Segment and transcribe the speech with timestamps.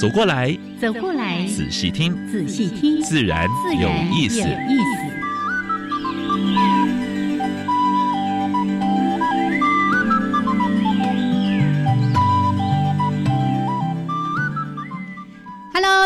[0.00, 3.46] 走过来，走过来，仔细听，仔细听，自然
[3.78, 4.40] 有意思。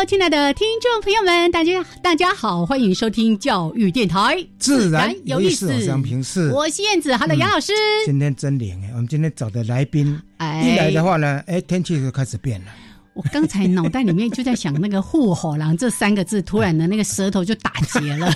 [0.07, 5.83] 亲爱的听众朋友们，大家大家好，欢迎收听教育电台，自然有意思。
[5.85, 7.73] 杨平是，我是燕子，，Hello，，杨老师。
[8.05, 10.21] 今天真灵哎，我们今天找的来宾，
[10.63, 12.67] 一来的话呢，哎，天气就开始变了。
[13.15, 18.29] 我刚才脑袋里面就在想那个“护火狼”这三个字，突然的那个舌头就打结了。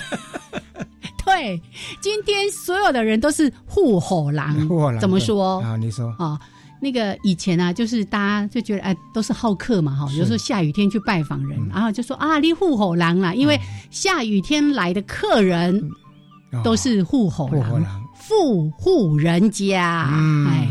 [1.24, 1.60] 对，
[2.00, 4.56] 今天所有的人都是护火狼，
[4.98, 5.60] 怎么说？
[5.60, 5.76] 啊？
[5.76, 6.12] 你说。
[6.18, 6.40] 啊。
[6.82, 15.78] 那个以前啊，就是大家就觉得哎，都是好客嘛，哈，有时候下雨天去拜访人，然后就说啊，你护火狼啦，因为下雨天来的客人
[16.64, 20.08] 都是护火狼，富户人家，
[20.48, 20.68] 哎。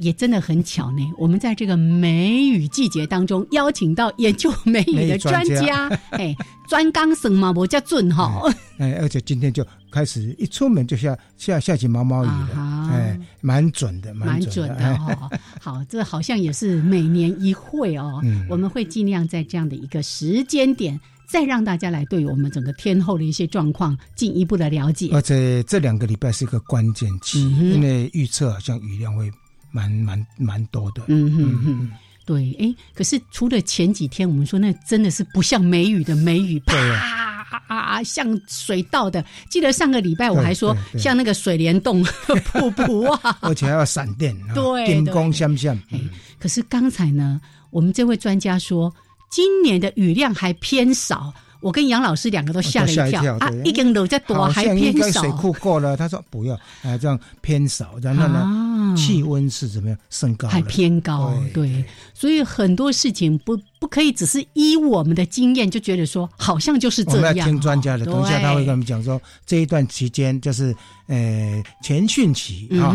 [0.00, 6.34] 也真的很巧呢，我们在这个梅雨季节当中邀请到研究梅雨的专家， 哎，
[6.68, 8.42] 专纲生嘛，我叫准哈，
[8.78, 15.30] 哎，而且今天就开始一出门就下下下起毛毛雨了，哎，蛮准的，蛮准的哈。
[15.60, 25.10] 好，这好像也是每年一会哦，我们会尽量在这样的一个时间点，再让大家来对我们整个天后的一些状况进一步的了解。
[25.12, 29.30] 而且这两个礼拜是一个关键期，因为预测好像雨量会。
[29.70, 31.90] 蛮蛮蛮多的，嗯嗯嗯，
[32.24, 36.76] 对，哎，可是除了前几天我们说那真的是不像梅雨的梅雨，啪
[37.66, 39.24] 啊，像水稻的。
[39.48, 42.02] 记得上个礼拜我还说像那个水帘洞
[42.44, 45.76] 瀑布啊，而且还要闪电，对，电光相像。
[45.90, 46.00] 哎，
[46.38, 47.40] 可是刚才呢，
[47.70, 48.92] 我们这位专家说
[49.30, 51.32] 今年的雨量还偏少。
[51.60, 53.50] 我跟杨老师两个都吓了一跳啊！
[53.64, 55.96] 一根楼在躲还偏少，水库够了。
[55.96, 57.94] 他说不要，啊，这样偏少。
[58.02, 60.48] 然后呢，气温是怎么样升高？
[60.48, 61.84] 还偏高，对。
[62.14, 67.20] 所以很多事情不不可以只是依我们的经验就觉得说好像就是这样。
[67.20, 70.74] 我们要听专家的，等一下他会跟我们讲说这一段期间就是
[71.08, 72.94] 呃前汛期啊。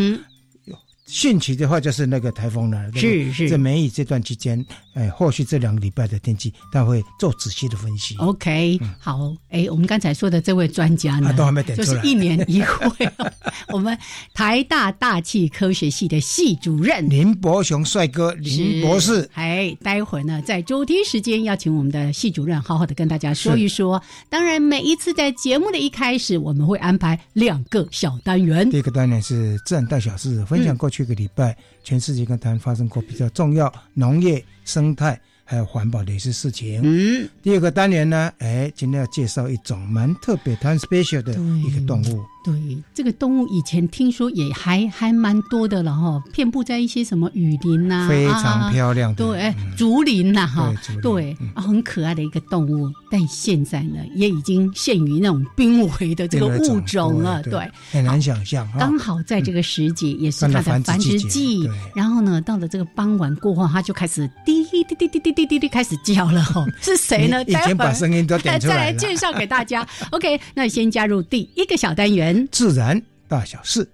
[1.07, 3.47] 汛期的话就是那个台风了，是是。
[3.47, 4.63] 在梅雨这段期间，
[4.95, 8.16] 哎，或许这两个礼拜的天气，他会做仔细的分析。
[8.17, 13.07] OK，好，哎，我们刚才说的这位专家呢，都还没点出来，就是一年一会，
[13.71, 13.95] 我们
[14.33, 19.29] 台大大气科学系的系主任林伯雄帅哥林博士。
[19.35, 24.01] 哎，待会儿呢，在周天时间邀请我们的系主任好好的跟大家说一说。
[24.27, 28.67] 当然，每一次在节目的一开始，我们会安排两个小单元。
[28.72, 30.94] 第一个单元是自然大小事，分享过去。
[30.95, 35.19] 去个礼拜，全世界跟台湾发生过比较重要农业、生态。
[35.45, 36.81] 还有环保的一些事情。
[36.83, 41.33] 嗯，第二个单元呢，哎，今天要介绍一种蛮特别、很 special 的
[41.66, 42.25] 一个动物。
[42.44, 42.53] 对，
[42.94, 52.88] 这个动物以前听说也还还蛮多的了哈，遍布在一些什么雨林呐，非常漂亮的，对，竹林呐哈，对，很可爱的一个动物。
[53.09, 58.67] 但现在呢，也已经陷于那种濒危的这个物种了，对，很难想象。
[58.78, 61.67] 刚好在这个时节，也是它的繁殖季。
[61.95, 65.34] 然后呢，到了这个傍晚过后，它就开始滴滴滴滴滴。
[65.35, 66.44] 滴滴滴开始叫了，
[66.81, 67.44] 是谁呢？
[67.44, 69.85] 已经把声音都点出来 再来介绍给大家。
[70.12, 73.88] OK，那先加入第一个小单元——自然大小事。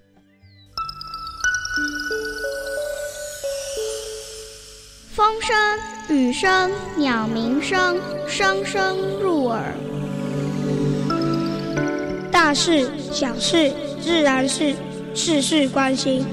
[5.14, 5.56] 风声、
[6.16, 9.74] 雨声、鸟鸣声，声声入耳。
[12.32, 13.72] 大事、小事、
[14.02, 14.74] 自然事，
[15.14, 16.26] 事事关心。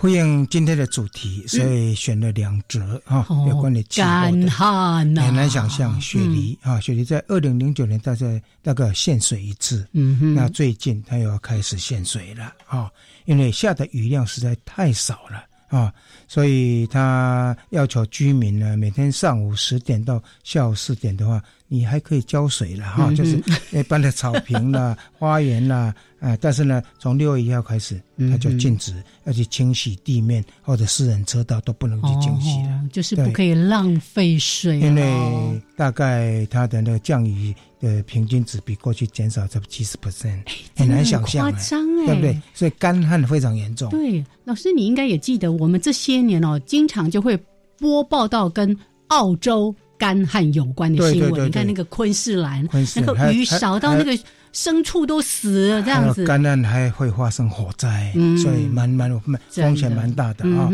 [0.00, 12.88] 呼应今天的主题，所以选了两则哈，有关的气候的，很难想象雪梨啊，雪梨在二零零九年大概大概限水一次，嗯哼，那最近它又要开始限水了啊，
[13.24, 15.92] 因为下的雨量实在太少了，啊，
[16.28, 23.42] 所以他要求居民呢，每天上午十点到下午四点的话，你还可以浇水了哈，就是
[23.72, 28.00] 一般的草坪啦、 花园啦，啊，但是呢，从六月一号开始，
[28.30, 28.94] 它就禁止
[29.24, 40.40] 要去清洗地面或者私人车道都不能去清洗了，就是不可以浪费水，因为大概它的那个降雨的平均值比过去减少差不多七十 percent，
[40.74, 42.40] 很难想象，夸张哎，对不对？
[42.54, 43.90] 所以干旱非常严重。
[43.90, 45.52] 对，老师你应该也记得。
[45.52, 47.38] 我们这些年哦，经常就会
[47.78, 48.74] 播报到跟
[49.08, 51.46] 澳洲干旱有关的新闻。
[51.46, 54.16] 你看那个昆士兰，那个雨少到那个
[54.54, 56.24] 牲畜都死了，这样子。
[56.24, 58.12] 干旱还会发生火灾，
[58.42, 60.70] 所以蛮蛮蛮风险蛮大的啊。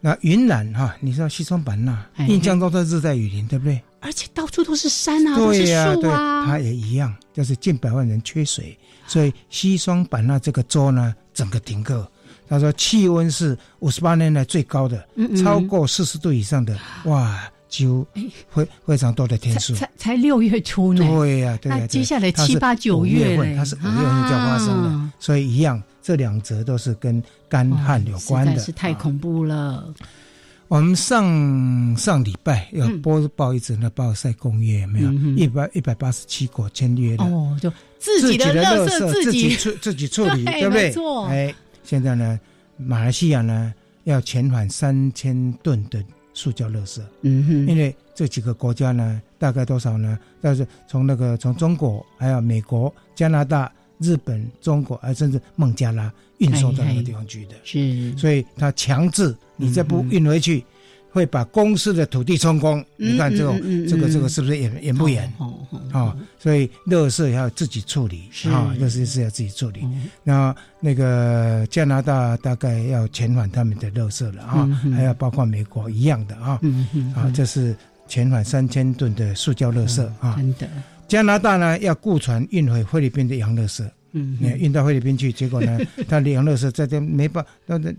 [0.00, 3.82] 那云南哈，你知道西双版纳，印象中都热带雨林，对不对？
[4.00, 6.46] 而且到处都是山啊，都是树啊。
[6.46, 12.10] 它也一样，就是近百万人缺水，所以西双版纳这个州呢，整个停课。
[12.48, 15.06] 他说气温是五十八年来最高的，
[15.40, 17.38] 超过四十度以上的，哇，
[17.70, 18.06] 就
[18.50, 19.74] 非非常多的天数。
[19.74, 21.78] 才才六月初呢，对呀，对呀。
[21.80, 28.58] 那接下来七八九月份，它是五月份就发生了，所以一样，这两则都是跟干旱有关的。
[28.58, 29.94] 是太恐怖了。
[30.68, 40.92] 我们上上礼拜要播报一则那暴晒公约，没有一百一百八十七国签约的哦，就自己的垃圾自己处自己处理， 对不对？
[41.30, 41.54] 哎。
[41.82, 42.38] 现在呢，
[42.76, 43.74] 马来西亚呢
[44.04, 46.00] 要遣返三千吨的
[46.40, 50.18] 塑胶垃圾，嗯哼，因为这几个国家呢，大概多少呢？
[50.40, 60.64] 但是从那个从中国、还有美国、加拿大、日本、中国，还甚至孟加拉运送到那个地方去的，是，所以他强制你再不运回去。
[61.12, 63.52] 会把公司的土地充公，你看这个
[63.88, 65.30] 这个这个是不是严严不严？
[65.92, 69.86] 啊，所以垃圾要自己处理啊，垃圾是要自己处理。
[70.22, 76.60] 那那个加拿大大概要遣返他们的垃圾了啊，还要包括美国一样的啊，
[77.16, 77.76] 啊，这是
[78.08, 80.36] 遣返三千吨的塑胶垃圾啊。
[80.36, 80.68] 真的，
[81.08, 85.76] 加拿大呢要雇船运回菲律宾的洋垃圾，嗯，运到菲律宾去，结果呢，
[86.08, 87.92] 他的洋垃圾在这没办，那那。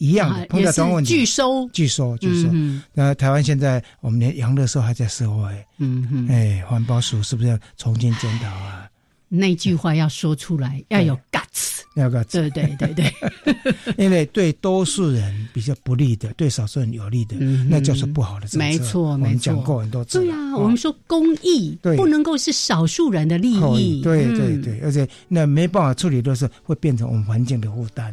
[0.00, 2.48] 一样的，碰到同样问题，拒收，拒收，拒收。
[2.94, 8.88] 那台湾现在我们连养乐收还在收哎，嗯哼，哎，环保署是不是要重新检讨啊？
[9.28, 13.14] 那句话要说出来，要有 guts，要 guts，对对对对。
[13.96, 17.36] 因为对多数人比较不利的，对少数人有利的，
[17.68, 18.58] 那就是不好的政策。
[18.58, 19.40] 没错，没错。
[19.40, 20.18] 讲过很多次。
[20.18, 24.02] 对啊，我们说公益不能够是少数人的利益。
[24.02, 28.12] 对对对，而且那没办法处理的时候，会变成我们环境的负担。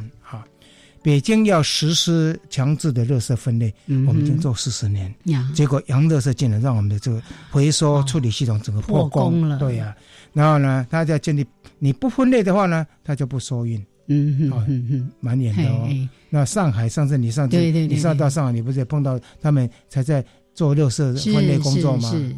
[1.07, 3.73] 北京要实施强制的垃圾分类，
[4.05, 5.15] 我们已经做四十年，
[5.55, 9.57] 结果洋垃圾进来让我们的这个回收处理系统整个破功了。
[9.57, 9.95] 对呀，
[10.33, 11.47] 然后呢，他在建立
[11.79, 13.79] 你不分类的话呢，他就不收运。
[14.07, 15.87] 嗯哼嗯哼，蛮严的哦。
[16.29, 20.21] 那上海上次你上次你上到上海，你不是也碰到他们才在
[20.53, 22.11] 做垃圾分类工作吗？
[22.11, 22.35] 是，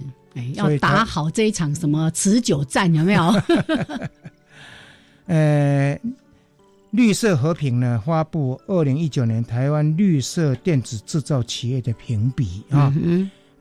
[0.54, 3.34] 要打好这一场什么持久战，有没有？
[5.26, 6.00] 呃。
[6.92, 12.94] 绿色和平呢发布二零一九年台湾绿色电子制造企业的评比啊，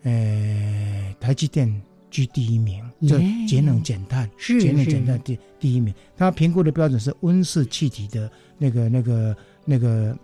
[0.03, 1.71] 呃，台积电
[2.11, 5.93] 居第一名，就节能减碳是，节能减碳第第一名。
[6.17, 10.17] 它评估的标准是温室气体的那个那个那个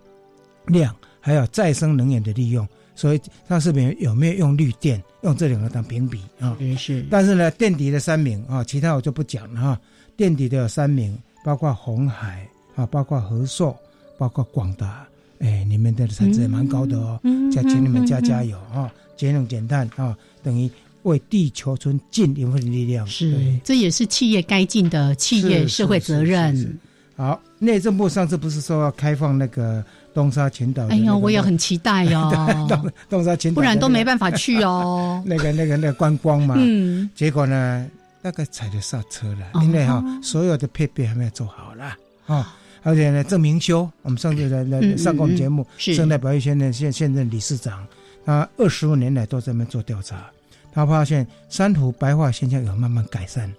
[0.66, 2.66] 量，还有再生能源的利用。
[2.96, 6.56] 所以它是没有没有用绿电，用这两个当评比啊。
[6.78, 7.04] 是。
[7.10, 9.80] 但是呢，垫底的三名啊，其他我就不讲了哈。
[10.16, 12.48] 垫底的有三名，包括红海。
[12.76, 13.76] 啊，包括和硕，
[14.18, 15.06] 包括广达，
[15.40, 17.20] 哎，你们的产值也蛮高的哦，
[17.52, 20.70] 再请你们加加油啊，节能减碳啊，等于
[21.02, 23.06] 为地球村尽一份力量。
[23.06, 26.78] 是，这也是企业该尽的企业社会责任。
[27.16, 30.88] 好，内政部上次不是说要开放那个东沙群岛？
[30.88, 35.22] 哎呀，我也很期待 哟，东东沙群岛，不然都没办法去哦。
[35.26, 37.88] 那个、那个、那个观光嘛，嗯，结果呢，
[38.20, 42.56] 大概踩着刹车了，因为哈，所有的配备还没有做好了啊。
[42.84, 47.84] 而且呢，郑明修，我们上次来来上过我们节目，生态保育县的现现任理事长，
[48.24, 50.30] 他二十五年来都在那边做调查，
[50.70, 53.50] 他发现珊瑚白化现象有慢慢改善，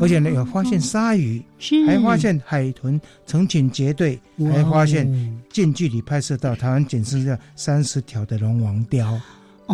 [0.00, 1.42] 而且呢有发现鲨鱼，
[1.86, 4.18] 还发现海豚成群结队，
[4.50, 5.06] 还发现
[5.50, 9.20] 近距离拍摄到台湾仅剩下三十条的龙王雕。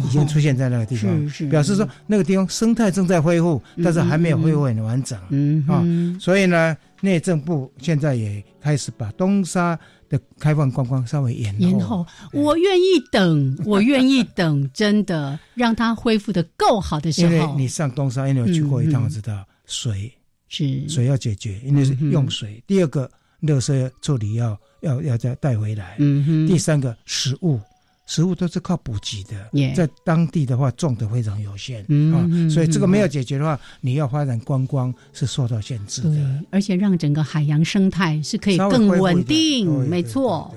[0.04, 5.84] 已经出现在那个地方，表示说那个地方生态正在恢复，但是还没有恢复很完整嗯啊。
[6.20, 12.06] 所以呢，内政部现在也开始把东沙的开放观光稍微延延后。
[12.32, 17.32] 我愿意等， 我愿意等，真的让它恢复的够好的时候。
[17.32, 20.12] 因为你上东沙，因为我去过一趟，我知道水
[20.48, 22.62] 是水要解决，因为是用水。
[22.66, 23.10] 第二个
[23.42, 25.96] 垃圾处理要要要再带回来。
[25.98, 27.60] 嗯哼，第三个食物，
[28.06, 40.54] 食物都是靠补给的在当地的话种的非常有限嗯啊嗯，所以这个没有解决的话，你要发展观光是受到限制对的。，而且让整个海洋生态是可以更稳定，没错。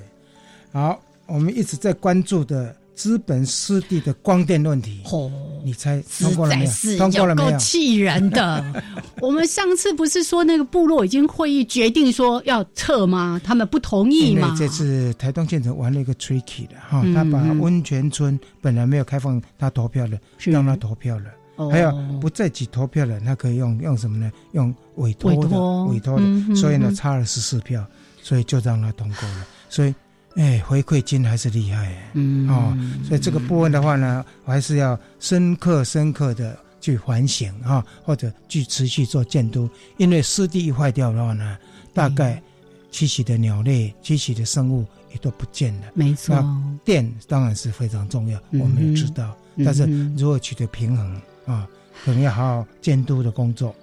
[0.71, 5.31] 好，我们一直在关注的资本湿地的光电问题，哦，
[5.63, 6.97] 你猜实通过了没有？
[6.97, 7.51] 通过了没有？
[7.51, 8.61] 够气人的。
[9.21, 13.39] 我们上次不是说那个部落已经会议决定说要撤吗？
[13.41, 14.47] 他们不同意嘛？
[14.47, 21.29] 因为这次台东县城玩了一个 tricky 的哈，嗯他把嗯温泉村本来没有开放他投票的，是让他投票了。
[21.55, 24.29] 哦还有不在籍投票了，他可以用用什么呢？
[24.51, 27.85] 用委托的委托的，所以呢嗯差了十四票，
[28.21, 29.47] 所以就让他通过了。
[29.69, 29.95] 所以，
[30.39, 31.85] 哎，回馈金还是厉害。
[31.85, 32.11] 哎。
[32.13, 32.49] 嗯。
[32.49, 41.57] 哦，所以这个部分的话呢，我还是要深刻深刻的去反省啊，或者去持续做监督，因为湿地一坏掉的话呢，
[41.93, 42.41] 大概
[42.89, 45.87] 栖息的鸟类、栖息的生物也都不见了。
[45.93, 51.67] 没错，那电当然是非常重要，我们也知道，嗯但是如何取得平衡啊，
[52.05, 53.75] 可能要好好监督的工作。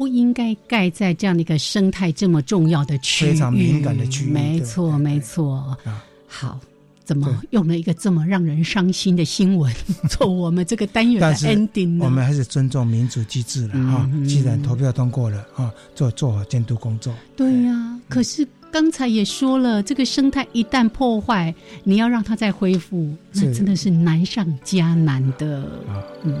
[0.00, 5.56] 不应该盖在这样的一个生态这么重要的区域，非常敏感的区域对没错，没错。
[5.84, 6.58] 啊好，
[7.04, 9.70] 怎么用了一个这么让人伤心的新闻
[10.08, 12.06] 做我们这个单元的 ending 呢？
[12.06, 14.24] 我们还是尊重民主机制了哈嗯。
[14.24, 17.12] 既然投票通过了啊，做做好监督工作。
[17.36, 21.54] 对呀、可是刚才也说了，这个生态一旦破坏，
[21.84, 25.58] 你要让它再恢复，那真的是难上加难的。
[25.88, 26.40] 啊嗯，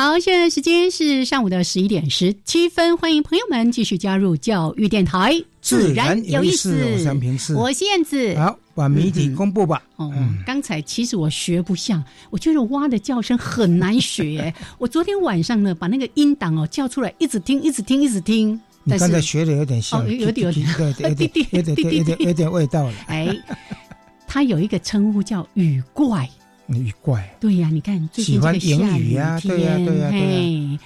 [0.00, 8.34] 好，现在时间是上午的十一点十七分，欢迎朋友们继续加入教育电台，自然有意意思我是杨平是我燕子。
[8.38, 9.82] 好，把谜底公布吧。
[9.96, 14.54] 哦嗯，刚才其实我学不像，我觉得蛙的叫声很难学。
[14.80, 18.54] 我昨天晚上呢，把那个音档哦叫出来，一直听，一直听，一直听。
[18.84, 20.66] 你但是，刚才学的有点像，哦有有点有点
[21.10, 22.94] 有点有点有点有点味道了。
[23.08, 23.28] 哎，
[24.26, 26.26] 它有一个称呼叫雨怪。
[26.78, 30.78] 雨怪，对呀、你看最近欢个下雨天，对呀对呀对呀嘿，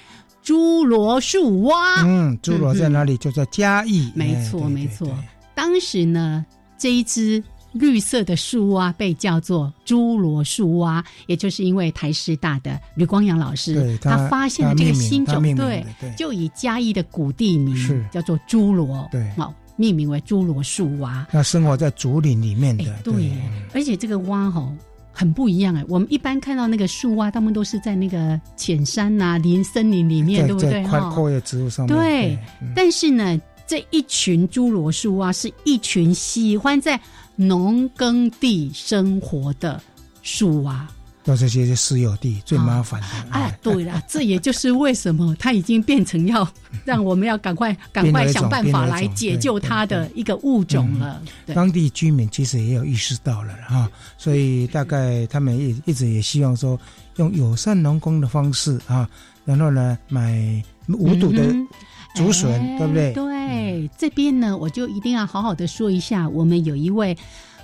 [0.44, 2.02] 侏罗树蛙。
[2.04, 3.16] 嗯，侏罗在哪里？
[3.16, 4.12] 就在嘉义。
[4.14, 5.08] 没错，没错。
[5.54, 6.44] 当时呢，
[6.76, 21.26] 这一只绿色的树蛙被叫做侏罗树蛙，也就是因为台师大的吕光阳老师对他发现了这个新种，对对就以嘉义的古地名是叫做侏罗，对哦，命名为侏罗树蛙。
[21.32, 24.72] 那生活在竹林里面的哎，，对耶，而且这个蛙哈、
[25.14, 25.84] 很不一样哎。
[25.88, 30.84] 我们一般看到那个树蛙，它们都是在那个浅山呐、林森林里面，对不对？
[30.84, 31.96] 哈阔叶植物上面。
[31.96, 37.00] 对嗯但是呢，这一群侏罗树蛙是一群喜欢在
[37.36, 39.80] 农耕地生活的
[40.22, 40.86] 树蛙。
[41.24, 43.06] 到这些私有地最麻烦的。
[43.30, 46.46] 哎，对了，这也就是为什么它已经变成要
[46.84, 51.22] 让我们要赶快 赶快想办法来解救它的一个物种了。
[51.46, 56.78] 对，当地居民其实也有意识到了哈，所以大概他们一一直也希望说，
[57.16, 59.08] 用友善农工的方式啊，
[59.44, 61.66] 然后呢买无毒的嗯
[62.14, 63.12] 竹笋，哎对不对？
[63.14, 67.16] 对，这边呢，我就一定要好好的说一下，我们有一位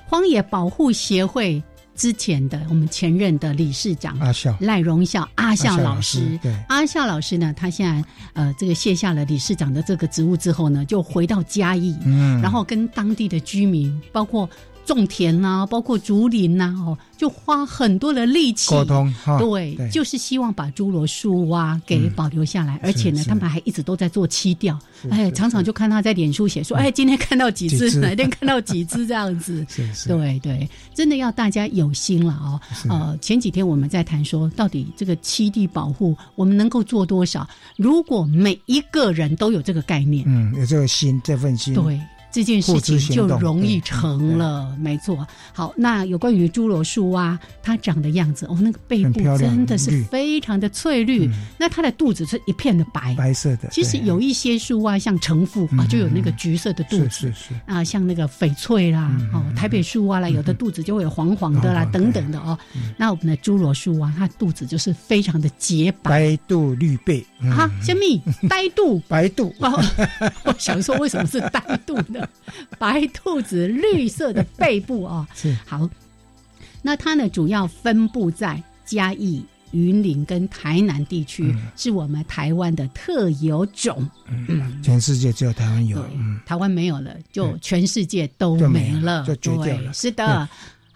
[0.09, 1.62] 荒野保护协会
[2.00, 4.19] 之前的我们前任的理事长
[4.59, 6.38] 赖荣孝阿孝老老师。
[6.40, 8.02] 对，阿孝老师呢，他现在
[8.33, 14.49] 呃，这个卸下了理事长的这个职务之后呢，就回到嘉义，嗯，然后跟当地的居民，包括
[14.95, 18.71] 种田呐、包括竹林呐、哦，就花很多的力气。
[18.71, 19.89] 沟通哈，对，对。
[19.91, 24.77] 就是希望把侏罗树啊给保留下来，而且呢，他们还一直都在做栖调，
[25.11, 29.65] 哎，常常就看他在脸书写说，哎，今天看到几只，哪天看到几只这样子。
[29.71, 32.61] 是是，对对，真的要大家有心了哦。
[32.75, 32.89] 是。
[32.89, 37.49] 呃，前几天我们在谈说，到底这个栖地保护我们能够做多少？
[37.77, 42.01] 如果每一个人都有这个概念，嗯，有这个心，这份心，对，
[42.33, 44.77] 这件事情就容易成了。
[44.79, 45.27] 没错。
[45.53, 53.69] 好，那有关于侏罗树蛙，它长的样子哦，那个背部真的是非常的翠绿，那它的肚子是一片的白，白色的。
[53.71, 62.59] 其实有一些树蛙像成父啊，就有那个橘色的肚子，是是啊，像那个翡翠啦，哦，台北树蛙啦，有的肚子就会有黄黄的啦，等等的哦。
[62.97, 68.21] 那我们的侏罗树蛙，它肚子就是非常的洁白，白肚绿背啊，小米？
[68.49, 69.01] 呆肚？
[69.09, 69.55] 白肚。
[69.59, 69.83] 哦
[70.45, 72.20] 我想说，为什么是呆肚呢？
[72.79, 75.89] 白兔子绿色的背部啊，是好。
[76.83, 84.09] 那它呢，主要分布在嘉义、云林跟台南地区，是我们台湾的特有种。
[84.27, 86.03] 嗯，全世界只有台湾有，
[86.47, 89.93] 台湾没有了，就全世界都没了，就绝掉了。
[89.93, 90.49] 是的。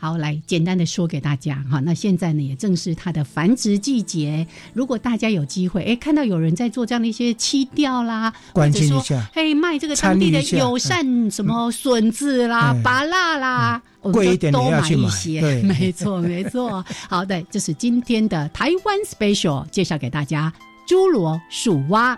[0.05, 1.81] 好，来简单的说给大家哈。
[1.81, 4.47] 那现在呢，也正是它的繁殖季节。
[4.75, 15.41] 如果大家有机会，哎，看到有人在做这样的一些漆钓啦，关心一下，嘿，卖这个当地的友善什么笋子啦、芭辣啦，贵一点都买一些。
[15.65, 16.85] 没错，没错。
[17.09, 20.53] 好的，这是今天的台湾 special 介绍给大家
[20.87, 22.15] 侏罗树蛙。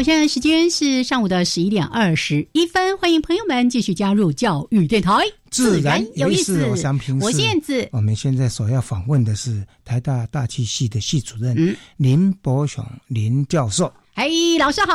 [0.00, 5.12] 好，现在时间是上午的十一点二十一分，欢迎朋友们继续加入教育电台，
[5.50, 6.64] 自然有意思。
[6.64, 6.70] 我
[7.20, 13.92] 我燕子，我们现在所要访问的是台大大气系的系主任林伯雄林教授。
[14.22, 14.92] 嘿，老师好。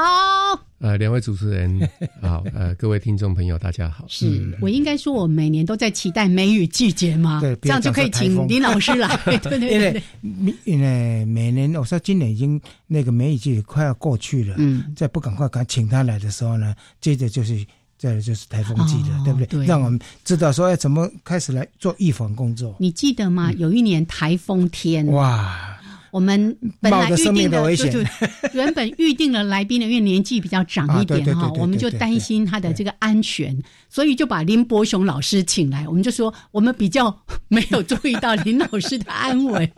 [0.77, 1.89] 呃，两位主持人
[2.22, 4.05] 好，呃，各位听众朋友，大家好。
[4.08, 7.39] 是我应该说，我每年都在期待梅雨季节吗？
[7.41, 9.08] 对，这样就可以请林老师来。
[9.25, 10.03] 对对对。
[10.22, 17.65] 因为因为每年我说今年已经那个梅雨季快要过去了，嗯，再不赶快赶请他来的时候呢，接着就是
[17.98, 19.48] 再就是台风季了，对不对？
[19.48, 19.65] 对。
[19.65, 22.75] 让我们知道说要怎么开始来做预防工作。
[22.77, 23.51] 你记得吗？
[23.53, 25.03] 有一年台风天。
[25.08, 25.72] 哇。
[26.15, 28.00] 我们本来预定的就就
[28.55, 33.54] 原本预定了来宾的，因为年纪比较长一点哈，我们就担心他的这个安全，
[33.89, 35.86] 所以就把林伯雄老师请来。
[35.86, 37.13] 我们就说我们比较
[37.49, 39.69] 没有注意到林老师的安危，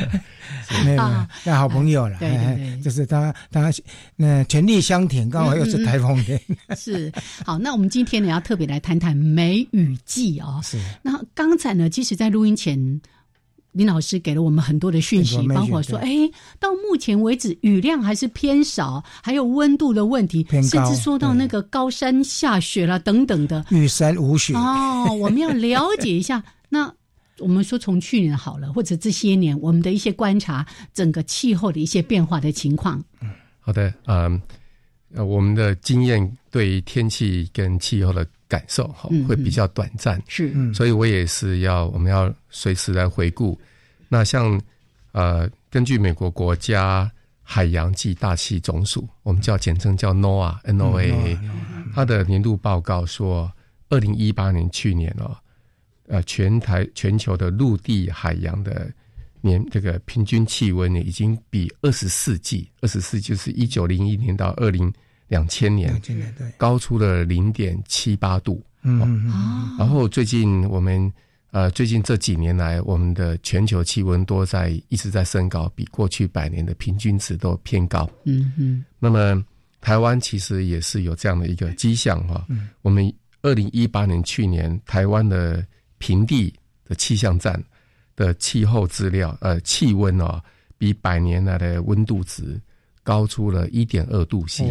[0.84, 1.02] 没有，
[1.44, 3.72] 那好朋友了，对对对，就是他他
[4.16, 6.38] 那全力相挺，刚好又是台风天，
[6.76, 7.10] 是
[7.46, 7.56] 好。
[7.58, 10.78] 那我们今天呢要特别来谈谈梅雨季哦，是。
[11.00, 13.00] 那刚才呢，其实，在录音前。
[13.72, 16.30] 林老师给了我们很多的讯息，包括说，哎，
[16.60, 25.06] 到目前为止雨量还是偏少，还有温度的问题，甚至说到那个高山下雪了等等的，雨山无雪哦。
[25.18, 26.92] 我们要了解一下， 那
[27.38, 33.02] 我们说从去年好了，或者这些年我们的一些观察，整个气候的一些变化的情况。
[33.22, 34.40] 嗯，好的，嗯，
[35.14, 38.26] 呃，我们的经验对天气跟气候的。
[38.52, 43.58] 感受哈会比较短暂，是，所以我也是要我们要随时来回顾。
[44.10, 44.60] 那像
[45.12, 47.10] 呃，根据美国国家
[47.42, 51.38] 海洋暨大气总署，我们叫简称叫 NOAA，NOAA，
[51.94, 53.50] 它的年度报告说，
[53.88, 55.34] 二零一八年去年哦，
[56.08, 58.92] 呃，全台全球的陆地海洋的
[59.40, 64.92] 年这个平均气温呢，已经比二十世纪二十世纪就是一九零一年到二零。
[65.32, 65.98] 两千年，
[66.58, 68.62] 高出了零点七八度。
[68.82, 69.00] 嗯，
[69.78, 71.10] 然后最近我们
[71.52, 78.06] 呃，最近这几年来，我们的全球气温都在一直在升高，比过去百年的平均值都偏高。
[78.24, 78.84] 嗯嗯。
[78.98, 79.42] 那么
[79.80, 82.44] 台湾其实也是有这样的一个迹象哈。
[82.50, 82.68] 嗯。
[82.82, 85.64] 我们二零一八年去年台湾的
[85.96, 86.52] 平地
[86.84, 87.58] 的气象站
[88.14, 90.38] 的气候资料，呃，气温哦，
[90.76, 92.60] 比百年来的温度值
[93.02, 94.70] 高出了一点二度 C。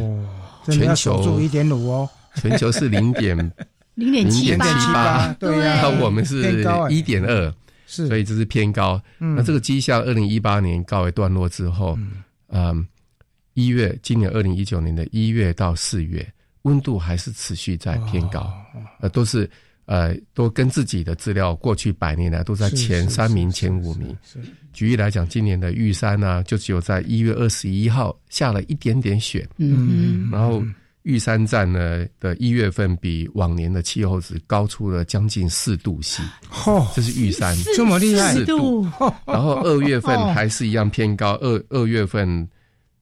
[0.66, 3.36] 全球一点五哦，全球是零点
[3.96, 7.54] 零点七八，对呀，那我们是一点二，
[7.86, 9.02] 是，所以这是偏高。
[9.18, 11.98] 那这个绩效，二零一八年告一段落之后，
[12.50, 12.88] 嗯，
[13.54, 16.26] 一月，今年二零一九年的一月到四月，
[16.62, 18.52] 温度还是持续在偏高，
[19.02, 19.50] 呃，都是
[19.86, 24.16] 呃，都跟自己的资料，过去百年来都在前三名、前五名。
[24.72, 30.64] 举例来讲，今年的玉山呢，就只有在一月二十一号下了一点点雪，嗯，然后
[31.04, 37.58] 玉山站呢的一月份比往年的气候值高出了将近四度 C，嚯，这是玉山。
[37.76, 38.84] 这么厉害四度。
[39.28, 42.48] 然后二月份哦还是一样偏高，二二月份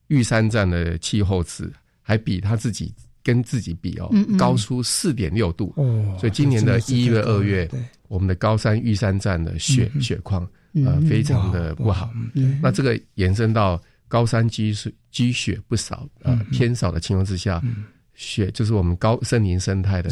[0.08, 2.92] 玉山站的气候值还比他自己
[3.24, 4.38] 跟自己比哦嗯嗯。
[4.38, 5.74] 高出四点六度。
[5.76, 7.70] 哦，所以今年的一月、二月，
[8.08, 10.02] 我们的高山玉山站的雪嗯嗯。
[10.02, 12.10] 雪况呃嗯非常的不好。
[12.62, 17.86] 那这个延伸到高山积水积雪不少，呃偏少的情况之下，嗯。
[18.16, 20.10] 雪就是我们高森林生态的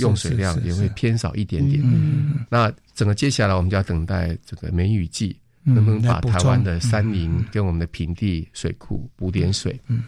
[0.00, 1.82] 用水量也会偏少一点点。
[1.84, 9.78] 嗯那整个接下来我们就要等待这个梅雨季，嗯能不能把台湾的山嗯林跟我们的平地水库补点水？
[9.88, 10.04] 嗯，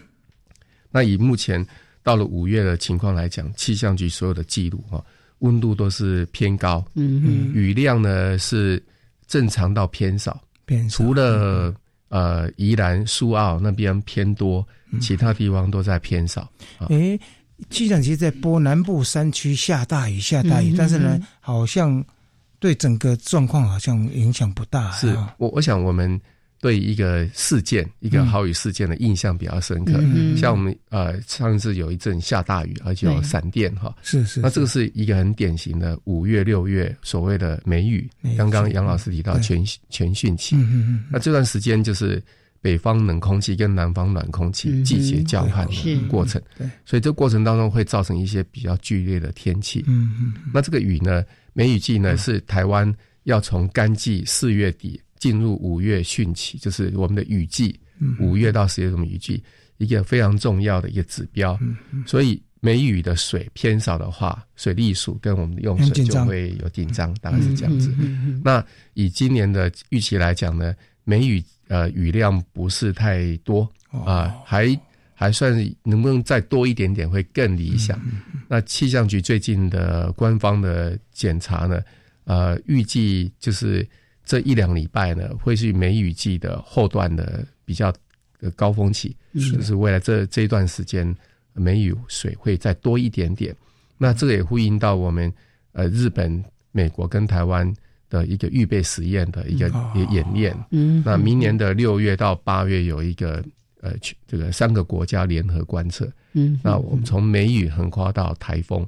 [0.90, 1.62] 那以目前
[2.04, 5.04] 到了五月的情况来讲，气象局所有的记录哈，
[5.38, 8.80] 温度都是偏高，嗯嗯雨量呢是
[9.26, 11.74] 正常到偏少，偏少除了
[12.10, 16.48] 呃宜兰苏澳那边偏多，嗯其他地方都在偏少。
[16.90, 17.18] 诶，
[17.70, 22.04] 气象局在播南部山区下大雨，下大雨，嗯但是呢嗯，好像
[22.58, 24.90] 对整个状况好像影响不大。
[24.92, 26.20] 是啊我我想我们
[26.64, 29.94] 对一个事件一个豪雨事件的印象比较深刻。
[29.96, 30.37] 嗯。
[30.37, 33.22] 像我们呃上一次有一阵下大雨，而且有对。
[33.22, 34.74] 闪电哈，是是，那这个是。
[34.74, 38.11] 是一个很典型的五月六月所谓的梅雨。
[38.37, 40.57] 刚刚杨老师提到全全汛期，
[41.09, 42.20] 那这段时间就是
[42.61, 46.42] 北方冷空气跟南方暖空气嗯季节交换的过程。
[46.59, 49.85] 对，所以这过程当中会造成一些比较剧烈的天气。
[49.87, 51.22] 嗯嗯那这个雨呢，
[51.53, 59.42] 梅雨季呢是台湾要从干季四月底进入五月汛期，就是我们的雨季，嗯五月到十月什么雨季，
[59.78, 61.58] 一个非常重要的一个指标。
[61.62, 67.90] 嗯所以梅雨的水偏少的话，水利署跟我们的用水就会有紧张，大概是这样子。
[68.44, 74.78] 那以今年的预期来讲呢，梅雨呃雨量不是太多哦啊、还
[75.14, 77.98] 还算能不能再多一点点会更理想。
[78.04, 81.80] 嗯那气象局最近的官方的检查呢，
[82.24, 83.88] 呃，预计就是
[84.24, 87.92] 这一两礼拜呢，会是梅雨季的后段的比较
[88.40, 91.14] 的高峰期，就是未来这这一段时间
[91.52, 93.54] 梅雨水会再多一点点。
[93.98, 95.32] 那这个也呼应到我们
[95.72, 97.72] 呃日本、美国跟台湾
[98.10, 100.64] 的一个预备实验的一个哦演演练。
[100.70, 103.44] 嗯那明年的六月到八月有一个
[103.80, 106.10] 呃去这个三个国家联合观测。
[106.32, 108.84] 嗯那我们从梅雨横跨到台风，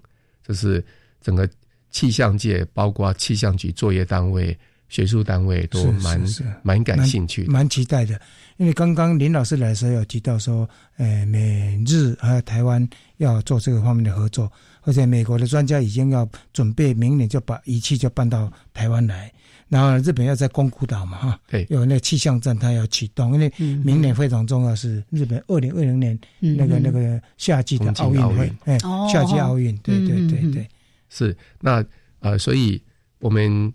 [0.46, 0.84] 就是
[1.20, 1.48] 整个
[1.90, 4.56] 气象界，包括气象局作业单位、
[4.88, 6.24] 学术单位都是蛮
[6.62, 7.52] 蛮感兴趣的。
[7.52, 8.20] 蛮期待的，
[8.56, 14.50] 因为刚刚林老师来的时候有提到说，呃，美日还有台湾要做这个方面的合作，
[14.82, 19.32] 而且美国的专家已经要准备明年就把仪器就搬到台湾来，
[19.68, 21.66] 然后日本要在宫古岛嘛哈，对。
[21.68, 23.82] 有那个气象站它要启动，因为嗯。
[23.84, 30.68] 明年非常重要，是日本二零二零年那个那个夏季的奥运会哎哦，夏季奥运，对对对对，
[31.08, 31.84] 是那
[32.20, 32.80] 呃，所以
[33.18, 33.72] 我们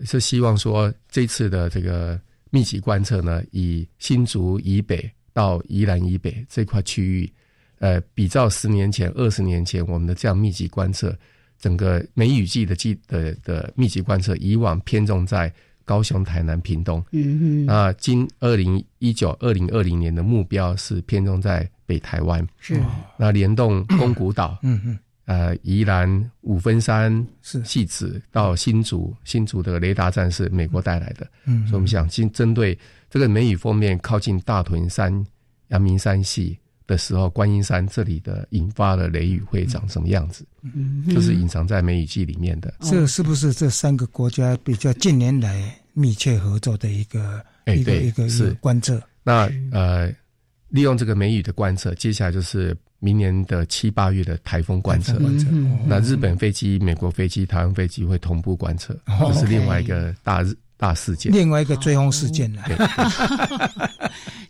[0.00, 7.32] 是希望说这次的这个密集观测呢，以新竹以北到宜兰以北这块区域，
[7.78, 11.16] 呃，比照十年前、二十年前我们的这样密集观测，
[11.58, 15.52] 整个梅雨季的季的的密集观测，以往偏重在
[15.84, 17.04] 高雄、台南、屏东。
[17.12, 22.80] 嗯嗯那今二零一九、二零二零年的目标是偏重在北台湾，是。
[23.18, 35.24] 那联动宫古岛、嗯嗯呃宜兰、五分山、是，戏子到新竹，新竹的雷达站是美国带来的，嗯所以我们想针针对这个梅雨封面靠近大屯山、
[35.68, 41.02] 阳明山系的时候，观音山这里的引发的雷雨会长什么样子，嗯。
[41.08, 42.74] 就是隐藏在梅雨季里面的。
[42.80, 48.48] 这是不是这三个国家比较近年来密切合作的一个哎一个对一个一是。
[48.48, 49.02] 个观测？
[49.22, 50.12] 那呃，
[50.68, 55.20] 利用这个梅雨的观测，接下来就是明年的七八月的台风观测。
[55.86, 61.30] 那日本飞机、美国飞机、台湾飞机会同步观测，哦这是另外一个大日大事件。
[61.30, 62.62] 另外一个追风事件了。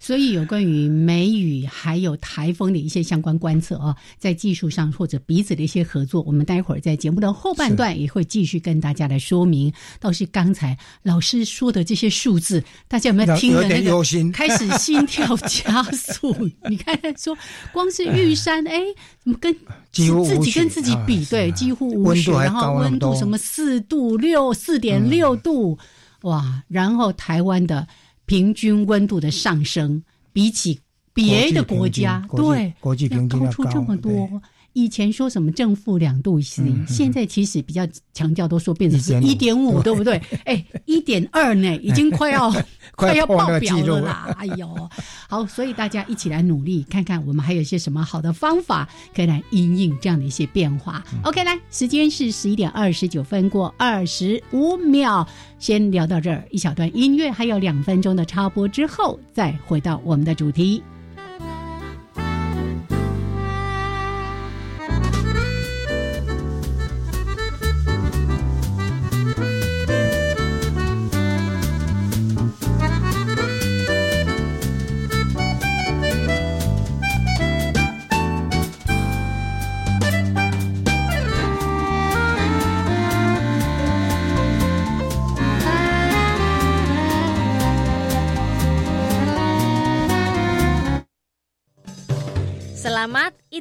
[0.07, 9.73] 对，所以有关于梅雨还有台风的一些相关观测啊，在技术上或者彼此的一些合作，我们待会儿在节目的后半段也会继续跟大家来说明。
[9.99, 16.35] 倒是刚才老师说的这些数字，大家有没有听的那个开始心跳加速？
[16.69, 17.37] 你看说
[17.73, 18.81] 光是玉山， 哎，
[19.23, 19.53] 怎么跟
[19.91, 21.23] 自己跟自己比？
[21.25, 25.79] 啊对，几乎无雪，然后温度什么四度六四点六度，
[26.23, 26.63] 哇！
[26.69, 27.87] 然后台湾的
[28.27, 30.81] 平均温度的上升，比起
[31.13, 34.43] 别的国家，国对，国际平均要要高出这么多。
[34.75, 40.21] 以前说什么正负两度 C，现在其实比较强调都说变成是一点五，对不对？
[40.45, 42.53] 哎，一点二呢，已经快要
[42.97, 44.35] 快要爆表了啦！
[44.37, 44.91] 哎呦，
[45.29, 51.05] 好，所以大家一起来努力，看看我们还有一些什么好的方法可以来应应这样的一些变化。
[51.23, 55.25] OK，来，时间是十一点二十九分过二十五秒，
[55.61, 60.83] 先聊到这儿，一小段音乐，还有两分钟的插播之后，再回到我们的主题。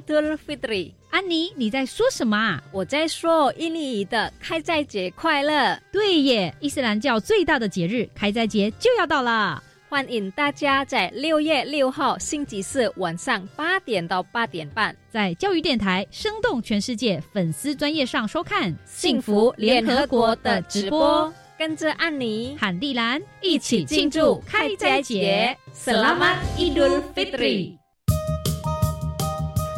[0.06, 2.62] Idul Fitri，安妮，你在说什么啊？
[2.72, 5.80] 我在说印尼语的开斋节快乐。
[5.92, 25.58] 对耶，伊斯兰教最大的节日开斋节就要到了，欢迎大家在六月六号星期四晚上八点到八点半，在教育电台《生动全世界》粉丝专业上收看幸福联合国的直播，跟着安妮、喊丽兰一起庆祝开斋节。
[25.74, 27.83] Selamat Idul Fitri。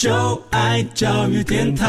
[0.00, 1.84] 就爱教育电台。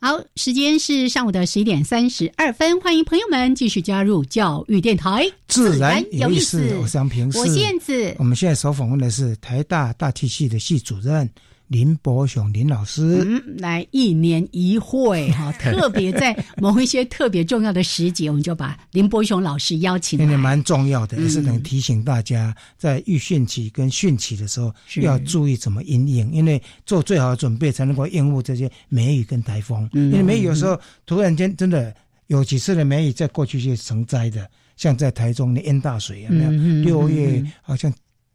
[0.00, 6.76] 好，时间是上午的十一点三十二分，欢迎朋友们继续加入教育电台，自然有意思。
[6.82, 8.16] 我想平，我燕子。
[8.18, 11.30] 我们现在所访问的是台大大体系的系主任。
[11.68, 29.88] 林伯雄林老师，嗯，来一年一会哈， 特别在某一些特别重要的时节，我们就把林伯雄老师邀请来，也蛮重要的，也是能提醒大家在预训期跟训期的时候要注意怎么应应，因为做最好的准备才能够应付这些梅雨跟台风。
[29.94, 31.94] 因为梅雨有时候突然间真的
[32.26, 34.46] 有几次的梅雨在过去是成灾的，
[34.76, 36.50] 像在台中的淹大水有没有？
[36.82, 37.92] 六月好像。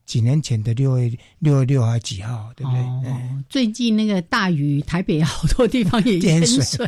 [0.09, 2.81] 几年前的六月六月六号几号，对不对？
[2.81, 3.15] 哦，
[3.47, 6.87] 最近那个大雨，台北好多地方也淹水。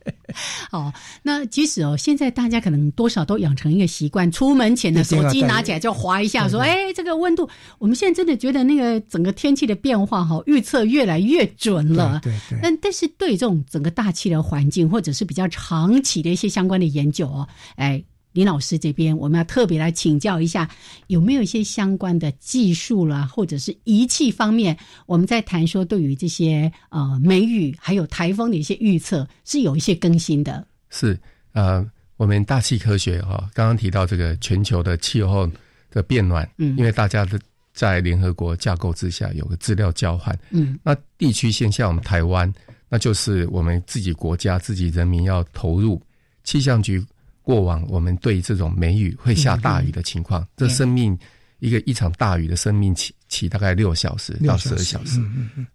[0.70, 0.92] 哦，
[1.22, 7.48] 那即使哦，现在大家可能多少都养成一个习惯，出门前的手机拿起来就划一下，说：“哎，这个温度。”
[7.80, 12.20] 我们现在真的觉得那个整个天气的变化哈，预测越来越准了。
[12.22, 12.58] 对对。
[12.60, 18.04] 但但是对这种整个大气的环境，或者是比较长期的一些相关的研究哦，哎。
[18.32, 20.68] 林老师这边，我们要特别来请教一下，
[21.08, 30.64] 有没有一些相关的技术啦，或者是仪器方面，我们在谈说对于这些呃梅雨还有台风的一些预测是有一些更新的。
[30.90, 31.18] 是
[31.52, 31.84] 呃，
[32.16, 35.50] 我们大气科学哈，刚刚提到这个全球的气候
[35.90, 37.38] 的变暖，嗯，因为大家的
[37.72, 42.52] 在联合国架构之下有个资料交换，嗯，那地区现象我们台湾，
[42.88, 46.00] 那就是我们自己国家自己人民要投入
[46.44, 47.04] 气象局。
[47.50, 51.18] 过往我们对这种梅雨会下大雨的情况，这生命
[51.58, 55.20] 一个一场大雨的生命期期大概六小时到十二小时，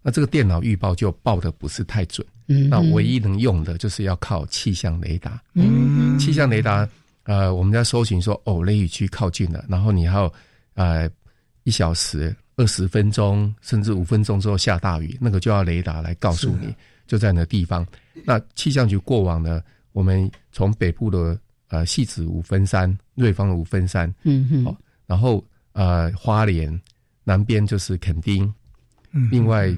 [0.00, 2.26] 那这个电脑预报就报的不是太准。
[2.70, 5.38] 那唯一能用的就是要靠气象雷达。
[6.18, 6.88] 气象雷达，
[7.24, 10.32] 呃，我们在搜寻说哦，雷雨区靠近了，然后你还有
[10.76, 11.06] 呃
[11.64, 16.74] 一小时、二十分钟甚至五分钟之后下大雨，那个就要雷达来告诉你
[17.06, 17.86] 就在那地方。
[18.24, 19.60] 那气象局过往呢，
[19.92, 24.76] 我们从北部的呃戏子五分山、瑞芳五分山，嗯哼，
[25.06, 25.44] 然后。
[25.78, 26.80] 呃，花莲
[27.22, 28.50] 南边就是垦丁，
[29.12, 29.76] 嗯另外，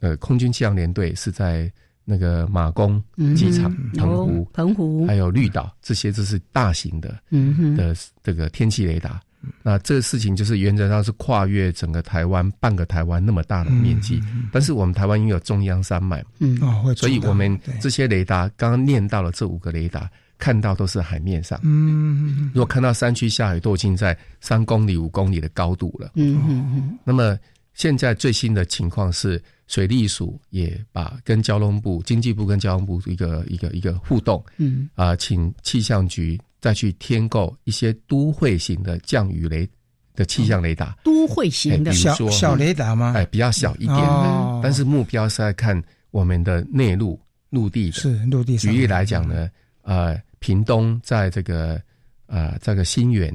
[0.00, 1.72] 呃，空军气象联队是在
[2.04, 3.02] 那个马公
[3.34, 9.18] 机场、澎湖、澎湖，还有绿岛，这些都是大型的嗯哼的这个天气雷达。
[9.62, 16.58] 那这个事情就是原则上是跨越整个台湾半个台湾那么大的面积，但是我们台湾因为有中央山脉，嗯，
[16.94, 20.06] 所以我们这些雷达刚刚念到了这五个雷达。
[20.40, 26.98] 看到都是海面上，嗯，如果看到山区下雨，都已经在三公里、五公里的高度了，嗯嗯嗯。
[27.04, 27.38] 那么
[27.74, 39.68] 现在最新的情况是，水利署也把跟交通部、经济部跟交通部一个一个一个互动，嗯啊，请气象局再去添购一些都会型的降雨雷
[40.16, 43.12] 的气象雷达，都会型的小小雷达吗？
[43.14, 48.56] 哎，比较小一点的，但是目标是在看我们的内陆陆地的，是陆地。
[48.56, 49.50] 举例来讲呢，
[49.82, 50.18] 呃。
[50.40, 51.80] 屏东在这个
[52.26, 53.32] 呃这个新园，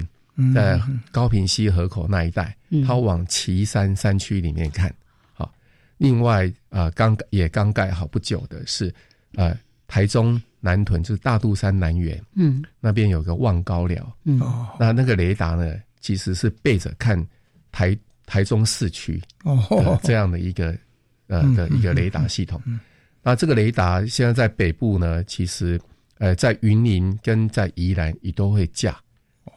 [0.53, 0.79] 在
[1.11, 4.93] 高平溪河口那一带，它往旗山山区里面看。
[5.33, 5.53] 好，
[5.97, 8.93] 另外啊刚也刚盖好不久的是
[9.35, 9.55] 呃
[9.87, 14.41] 台中南屯，就是大肚山南园，嗯，那边有个望高寮，嗯，
[14.79, 17.23] 那那个雷达呢，其实是背着看
[17.71, 19.99] 台台中市区哦。
[20.03, 20.75] 这样的一个
[21.27, 22.59] 呃的一个雷达系统。
[23.21, 25.79] 那这个雷达现在在北部呢，其实。
[26.17, 28.97] 呃，在云林跟在宜兰也都会架，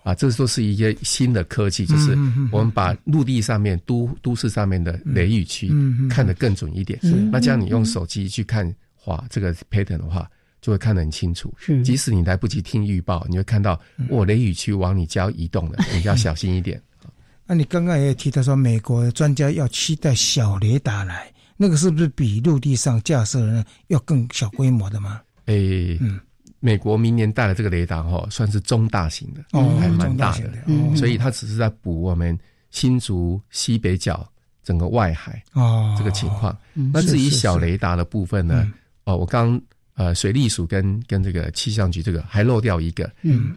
[0.03, 2.17] 啊，这都是一些新的科技，就是
[2.51, 5.71] 我们把陆地上面都都市上面的雷雨区
[6.11, 6.99] 看得更准一点。
[7.31, 10.29] 那这样你用手机去看画这个 pattern 的话，
[10.61, 11.55] 就会看得很清楚。
[11.85, 16.81] 即使你来不及听预报，你会看到我雷雨区往你家移动了，你要小心一点。
[17.47, 25.23] 那你刚刚也提到说，美国专家要期待小雷达来，那个是不是比陆地上架设的要更小规模的吗？
[25.47, 26.19] 诶，嗯。
[26.61, 29.45] 美国明年带的这个雷达哈，算是中大型的，
[29.79, 30.51] 还蛮大的，
[30.97, 32.37] 所以它只是在补我们
[32.71, 34.29] 新竹西北角
[34.65, 35.95] 整个外海哦。
[35.97, 36.57] 这个情况。
[36.75, 38.71] 那至于小雷达的部分呢？
[39.05, 39.61] 哦，我刚
[39.95, 43.09] 呃水利署跟跟这个气象局这个还漏掉一个，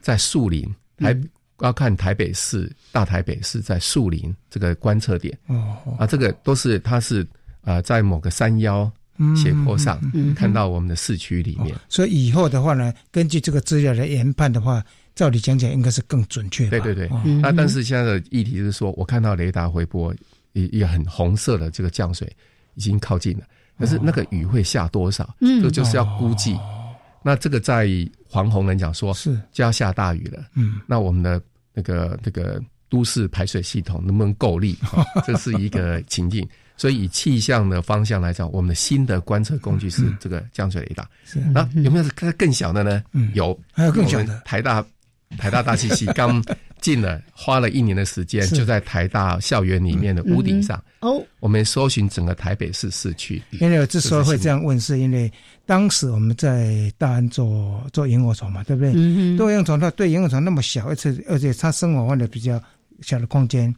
[0.01, 1.19] 在树林还
[1.61, 5.35] 要看台北市大台北市在树林这个观测点。
[5.47, 5.77] 哦。
[5.97, 7.27] 啊，这个都是它是
[7.61, 8.91] 呃在某个山腰。
[9.35, 9.99] 斜坡上
[10.35, 14.83] 看到我们的市区里面，所以以后的话呢，根据这个资料来研判的话，
[15.15, 16.69] 照理讲讲应该是更准确。
[16.69, 17.09] 对对对，
[17.41, 20.13] 那但是现在的议题就是说，我看到雷达回波
[20.53, 22.31] 一一个很红色的这个降水
[22.75, 23.45] 已经靠近了，
[23.77, 25.35] 可是那个雨会下多少？
[25.39, 26.57] 这就是要估计。
[27.23, 27.87] 那这个在
[28.27, 30.43] 黄宏人讲说，是就要下大雨了。
[30.55, 31.39] 嗯，那我们的
[31.73, 34.75] 那个那个都市排水系统能不能够力？
[35.25, 36.47] 这是一个情境。
[36.81, 41.07] 所以以气象的方向来讲，我们的新的观测工具是这个降水雷达。
[41.23, 43.03] 是那有没有更更小的呢？
[43.35, 44.41] 有，还有更小的。
[44.43, 44.83] 台大
[45.37, 46.43] 台大大气系刚
[46.79, 50.83] 进了，花了一年的时间，就在台大校园里面的屋顶上。
[51.01, 53.39] 哦，我们搜寻整个台北市市区。
[53.59, 55.31] 因为之所以会这样问，是因为
[55.67, 58.91] 当时我们在大安做做萤火虫嘛，对不对？
[59.37, 62.59] 做萤火虫，它对萤火虫那么小，而且而且它生活换的比较
[63.01, 63.71] 小的空间。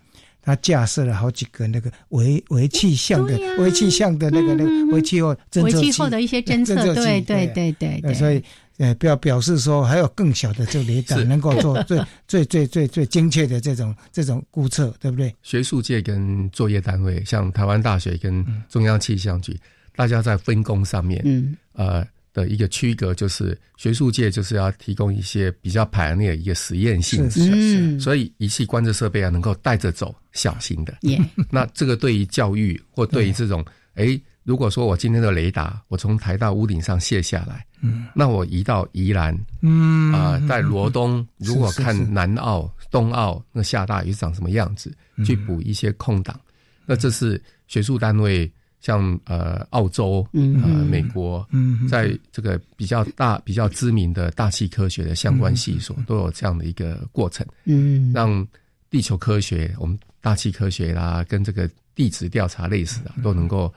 [0.43, 8.13] 他架设了好几个那个微微气象的微气象的那个那个微气候侦测器，微气候的一些侦测，对对对对。
[8.13, 8.43] 所以，
[8.77, 15.33] 呃，表表示说还有更小的这个雷达能够做 最最最最最精确的这种这种估测，对不对？
[15.41, 19.57] 学术界跟作业单位，像台湾大学跟中央气象局，
[19.95, 22.05] 大家在分工上面，嗯，呃。
[22.33, 30.97] 的一个区隔就是学术界就是要提供一些比较排列一个实验性质，所以仪器观测设备啊能够带着走，小型的。
[31.51, 40.11] 那这个对于教育或对于这种，哎，如果说我今天的雷达我从台大屋顶上卸下来，嗯，那我移到宜兰，嗯。
[40.11, 44.91] 啊，在罗东 如果看南澳、东澳那下大雨长什么样子，
[45.23, 46.39] 去补一些空档，
[46.87, 48.51] 那这是学术单位。
[48.83, 51.47] 像呃澳洲，呃美国，
[51.89, 58.45] 在这个比较大、比较知名的大气科学的相关系所，都有这样的一个过程，嗯，让
[58.89, 63.73] 地球科学、我们大气科学啦，跟这个地质调查类似啊，都能够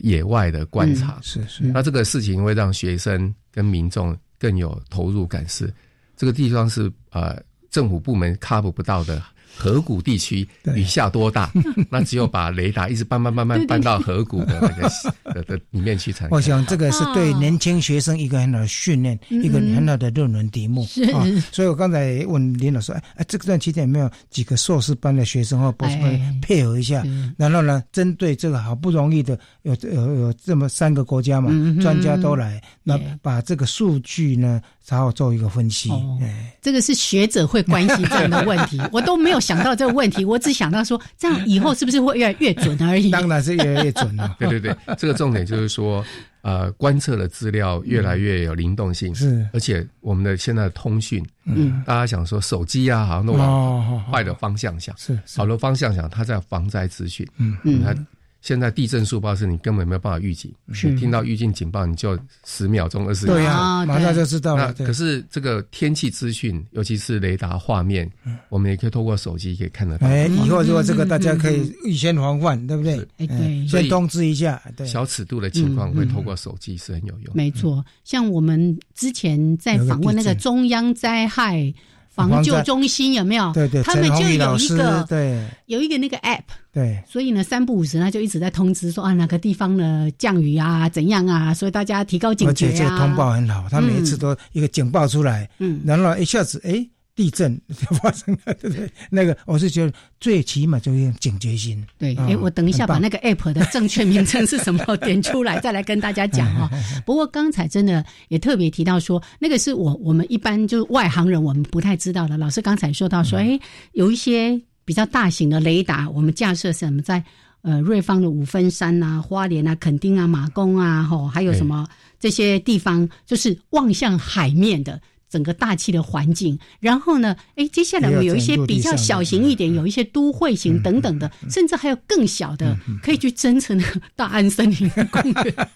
[0.00, 1.20] 野外的观察。
[1.22, 5.72] 是是，那这个事情会让学生跟民众更有投入感，是
[6.16, 7.40] 这个地方是呃
[7.70, 9.22] 政府部门 cover 不到的。
[9.58, 11.50] 河谷地区雨下多大，
[11.90, 14.88] 那只有把雷达一直搬搬搬搬搬到河谷的那个
[15.34, 16.28] 的的里面去才。
[16.30, 20.82] 我想这个是对年轻学生一个很好的训练，一个很好的论文题目。
[21.12, 21.26] 啊。
[21.50, 27.04] 所以我刚才问林老师，哎，这段期间有没有几个硕士班的学生或博士班配合一下？
[27.36, 31.50] 然后呢，针对这个好不容易的有有有这么三个国家嘛，
[31.82, 35.90] 专家都来，那把这个数据呢，然后做一个分析。
[36.20, 43.10] 哎，这个是学者会关心这样的问题， 我都没有想到这个问题，我只想到说，这样以后是不是会越来越准而已？
[43.10, 44.36] 当然是越来越准了。
[44.38, 46.04] 对对对，这个重点就是说，
[46.42, 57.56] 呃，观测的资料越来越有灵动性，是，而且我们的现在的通讯，嗯，大家想说手机啊，好像都往坏的方向想，是，好的方向想，它在防灾资讯，嗯。
[57.64, 57.94] 嗯，它。
[58.40, 64.72] 现在地震速报是你根本没有办法预警，你听到预警警报你就十秒钟、二十秒，对呀，马上就知道了。
[64.74, 68.08] 可是这个天气资讯，尤其是雷达画面，
[68.48, 70.06] 我们也可以透过手机可以看得到。
[70.06, 72.96] 哎，以后如果这个大家可以预先防范，对不对？
[73.18, 74.62] 哎，对，先通知一下。
[74.76, 77.34] 对，小尺度的情况会透过手机是很有用。
[77.34, 81.74] 没错，像我们之前在访问那个中央灾害。
[82.18, 83.52] 防救中心有没有？
[83.52, 86.42] 对对，他们就有一个对，有一个那个 app。
[86.72, 92.70] 对，所以呢，三不五时呢就一直在通知说啊，哪个地方呢降雨啊，怎样啊，所以大家提高警觉啊。
[92.70, 96.86] 而且这个通报很好，他每一次都一个警报出来，嗯，然后一下子哎。
[97.18, 98.88] 地震就 发生了， 对不对？
[99.10, 101.84] 那个我是觉得最起码就是警觉心。
[101.98, 106.70] 对，哎，我等一下把那个 app 的正确名称是什么点出来，再来跟大家讲 哦。
[107.04, 112.38] 不过刚才真的也特别提到说，那个是我我们一般就是外行人我们不太知道的。
[112.38, 113.58] 老师刚才说到说，哎，
[113.94, 117.20] 有一些比较大型的雷达，我们架设什么在
[117.62, 121.84] 呃瑞芳的五分山啊、花莲啊、垦丁啊、马公啊，吼，还有什么
[122.20, 125.00] 这些地方，就是望向海面的。
[125.28, 133.76] 整个大气的环境，然后呢，哎，接下来我们有一些比较小型一点，有一些都会型等等的，甚至还有更小的，可以去侦测
[134.16, 135.68] 大安森林公园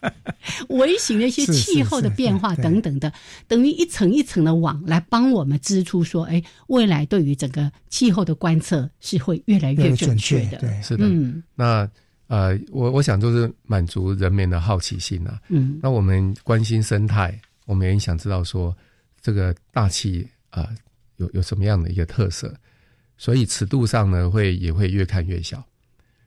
[0.68, 3.12] 微型的一些气候的变化等等的，
[3.46, 10.58] 等于一层一层的网来帮我们织出说，哎，未来对于整个气候的观测是会越来越准确的。
[10.58, 11.04] 对，是的。
[11.06, 11.86] 嗯，那
[12.28, 15.38] 呃，我我想就是满足人民的好奇心啊。
[15.48, 18.74] 嗯，那我们关心生态，我们也想知道说。
[19.22, 20.68] 这个大气啊，
[21.16, 22.52] 有有什么样的一个特色？
[23.16, 25.62] 所以尺度上呢，会也会越看越小，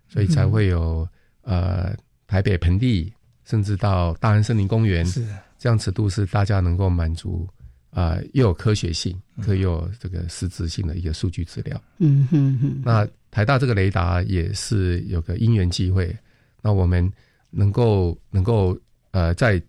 [0.07, 1.05] 所以才会有
[1.41, 1.93] 呃
[2.25, 3.11] 台北盆地，
[3.43, 5.27] 甚至到大安森林公园，是
[5.59, 7.45] 这样尺度是大家能够满足
[7.89, 11.83] 啊，又有科学性，可又有这个实质性的一个数据资料。
[11.97, 12.81] 嗯哼哼。
[12.85, 16.17] 那台大这个雷达也是有个因缘机会，
[16.61, 17.11] 那我们
[17.49, 18.79] 能够能够
[19.11, 19.61] 呃在。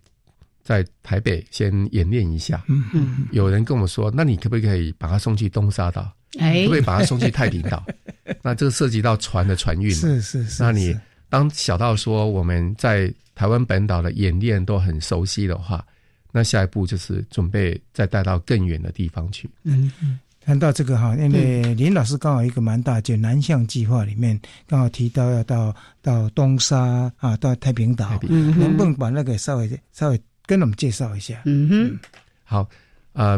[0.67, 2.61] 在台北先演练一下。
[2.67, 6.11] 嗯嗯，有人跟我说，那你可不可以把它送去东沙岛？
[6.37, 7.81] 哎，可不可以把它送去太平岛？
[8.43, 9.89] 那这个涉及到船的船运。
[9.89, 10.61] 是是是。
[10.61, 10.93] 那你
[11.29, 15.85] 当小到说我们在台湾本岛的演练都很熟悉的话，
[16.33, 19.49] 那下一步就是准备再带到更远的地方去。
[19.63, 20.19] 嗯嗯。
[20.41, 30.21] 谈到这个哈，因为林老师刚好一个蛮大，就南向计划里面刚好提到要到到东沙啊，到太平岛，能不能把那个稍微稍微。
[30.47, 31.43] 跟我们介绍一下。
[31.45, 31.99] 嗯哼，
[32.43, 32.67] 好，
[33.11, 33.37] 呃，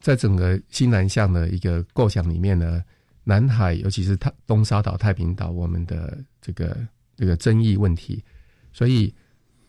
[0.00, 2.82] 在整个新南向的一个构想里面呢，
[3.22, 6.76] 南海尤其是太东沙岛、太平岛，我们的这个
[7.16, 8.22] 这个争议问题，
[8.72, 9.14] 所以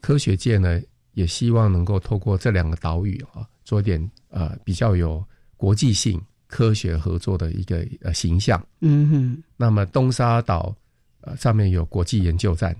[0.02, 0.82] 科学界呢
[1.14, 5.24] 也希望能够透过这两个岛屿啊，做一点呃比较有
[5.56, 8.60] 国际性科学合作的一个呃形象。
[8.80, 10.76] 嗯哼，那么东沙岛
[11.22, 12.76] 呃上面有国际研究站，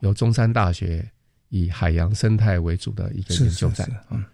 [0.00, 1.10] 由中山大学。
[1.50, 4.24] 以海洋生态为主的一个研究站啊，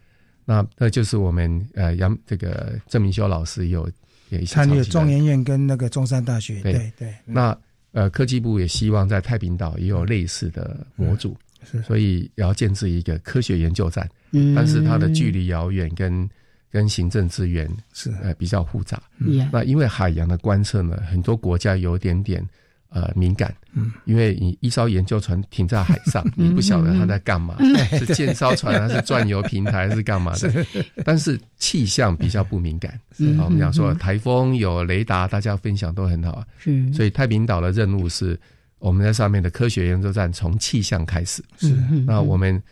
[0.44, 3.90] 那那就是我们呃杨这个郑明修老师有
[4.28, 7.14] 也参与中研院跟那个中山大学，对对。
[7.24, 7.56] 那
[7.92, 11.36] 呃科技部也希望在太平岛也有类似的模组，
[11.84, 14.08] 所以也要建置一个科学研究站，
[14.54, 16.28] 但是它的距离遥远，跟
[16.70, 19.02] 跟行政资源是呃比较复杂。
[19.50, 22.46] 那因为海洋的观测呢，很多国家有点点。
[22.88, 27.56] 呃，敏感，嗯，因为你一艘研究船停在海上， 你不晓得它在干嘛，
[27.98, 30.32] 是建艘船还是转游平台还是干嘛？
[30.38, 30.66] 的？
[31.04, 32.98] 但是气象比较不敏感，
[33.36, 36.46] 好，我们讲说台风有雷达，大家分享都很好啊。
[36.58, 38.38] 是，所以太平岛的任务是
[38.78, 41.42] 我们在上面的科学研究站从气象开始。
[41.58, 41.76] 是，
[42.06, 42.62] 那我们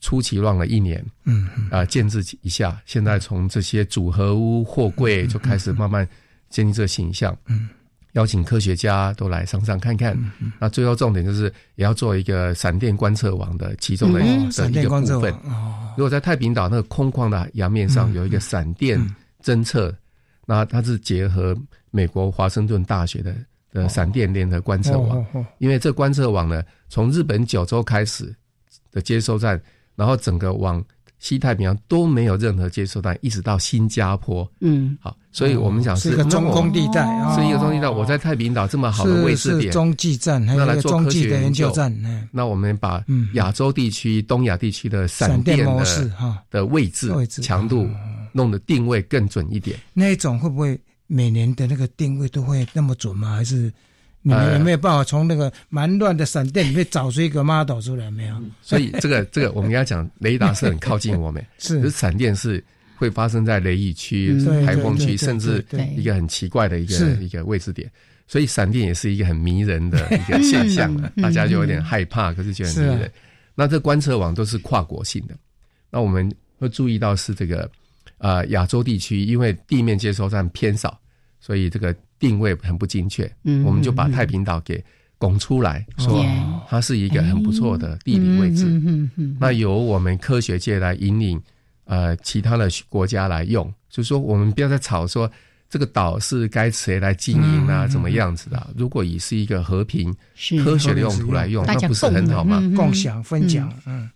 [0.00, 6.06] 初期乱了一年，嗯，啊，建制一下，现在从这些组合屋、货柜就开始慢慢
[6.50, 7.68] 建立这个形象，嗯。
[8.12, 10.18] 邀请科学家都来上上看看，
[10.58, 11.44] 那最后重点就是
[11.76, 15.34] 也要做一个闪电观测网的其中的的一个部分。
[15.96, 18.98] 如果在太平岛那个空旷的洋面上有一个闪电
[19.42, 19.94] 侦测，
[20.46, 21.56] 那它是结合
[21.90, 23.34] 美国华盛顿大学的
[23.72, 25.24] 的闪电联合观测网，
[25.58, 28.34] 因为这观测网呢，从日本九州开始
[28.90, 29.60] 的接收站，
[29.94, 30.84] 然后整个往
[31.20, 34.50] 西太平洋都没有任何接收站，一直到新加坡。
[34.60, 37.88] 嗯，好，所以我们讲是一个中空地带哦是一个中空地带。
[37.88, 47.86] 我在太平岛这么好的位置点，是中继站还有那个来做科中继的学研究站，那我们把嗯亚洲地区、东亚地区的闪闪电电模式的哈的位置位置强度
[48.32, 49.78] 弄得定位更准一点。
[49.92, 53.36] 那一种会不会每年的那个定位都会那么准吗？
[53.36, 53.70] 还是
[54.22, 58.10] 你们呃有没有办法从那个蛮乱的闪电里面找出一个 model 出来？
[58.10, 58.36] 没有？
[58.60, 62.62] 所以这个这个我们要讲，雷达是很靠近我们， 是可是闪电是
[62.96, 65.64] 会发生在雷雨区台风区，甚至
[65.96, 67.90] 一个很奇怪的一个一个位置点。
[68.26, 73.10] 所以闪电也是一个很迷人的 一个现象大家就有点害怕，可是觉得很迷人。
[73.56, 75.34] 那这观测网都是跨国性的，
[75.90, 77.68] 那我们会注意到是这个
[78.18, 80.96] 呃亚洲地区，因为地面接收站偏少，
[81.40, 83.28] 所以这个定位很不精确。
[83.42, 84.82] 嗯我们就把太平岛给
[85.18, 86.62] 拱出来，说哦。
[86.68, 88.64] 它是一个很不错的地理位置。
[88.66, 91.42] 嗯嗯嗯那由我们科学界来引领
[91.84, 95.28] 呃其他的国家来用，就是说我们不要再吵说
[95.68, 100.14] 这个岛是该谁来经营啊，嗯怎么样子的啊、如果以是一个和平
[100.64, 102.62] 科学的用途来用，那不是很好吗？
[102.76, 104.08] 共享分享，嗯，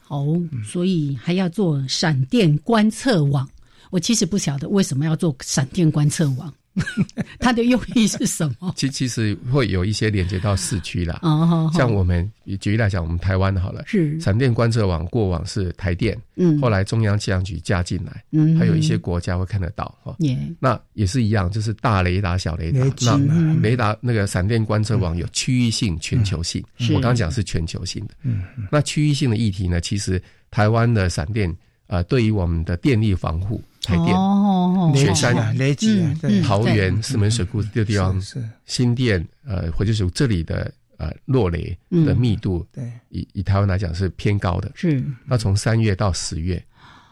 [0.00, 0.24] 好，
[0.64, 3.48] 所以还要做闪电观测网。
[3.90, 6.52] 我其实不晓得为什么要做闪电观测网，
[7.40, 8.72] 它的用意是什么？
[8.76, 14.18] 其其实会有一些连接到市区啦，哦像我们举例来讲，我们台湾好了，是。
[14.20, 16.60] 闪电观测网过往是台电，嗯。
[16.60, 18.56] 后来中央气象局加进来，嗯。
[18.58, 26.62] 还有一些国家会看得到哈，耶那也是一样，就是大雷达、小雷达那雷达那个闪电观测网有区域性、全球性。
[26.90, 28.14] 我刚刚讲是全球性的。
[28.22, 31.54] 嗯，那区域性的议题呢，其实台湾的闪电
[31.88, 36.04] 呃，对于我们的电力防护、台电、哦雪山啊、雷击
[36.42, 38.48] 桃园、石门水库这个地方，是是。
[38.66, 44.72] 新店呃，或者是这里的呃落雷的密度，对，以以台湾来讲是偏高的。
[44.74, 46.62] 是，那从三月到十月，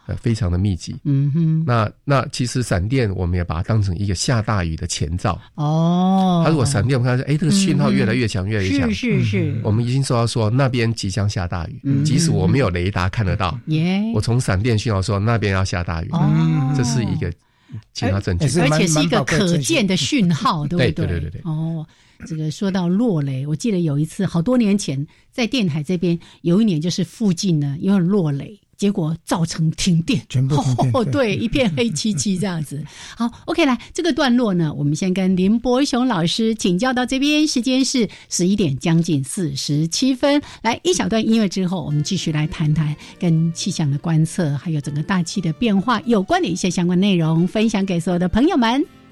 [0.07, 0.95] 呃，非常的密集。
[1.05, 5.41] 嗯哼，那那其实闪电，我们也把它当成一个下大雨的前兆。
[5.55, 12.05] 哦，它如果闪电，我们看说，哎，这个讯号越来越强，越来越强，是是是，我们已经收到说那边即将下大雨，嗯。
[12.05, 16.75] 即使我没有雷达看得到，耶，我从闪电讯号说那边要下大雨，哦。
[16.77, 17.33] 这是一个
[17.93, 20.93] 其他证据，而且是一个可见的讯号，对不对？
[20.93, 21.41] 对对对对对。
[21.45, 21.87] 哦，
[22.27, 28.61] 这个说到落雷，我记得有一次好多年前在电台这边，有一年就是附近呢因为落雷。
[28.77, 32.83] 结果造成停电，全部停电哦， 对对，一片黑漆漆这样子。
[33.17, 40.41] 好，OK，来这个段落呢，我们先跟林伯雄老师请教到这边，时间是十一点将近四十七分。
[40.63, 48.85] 来一小段音乐之后，我们继续来谈谈跟气象的观测，还有整个大气的变化有关的一些相关内容，分享给所有的朋友们。「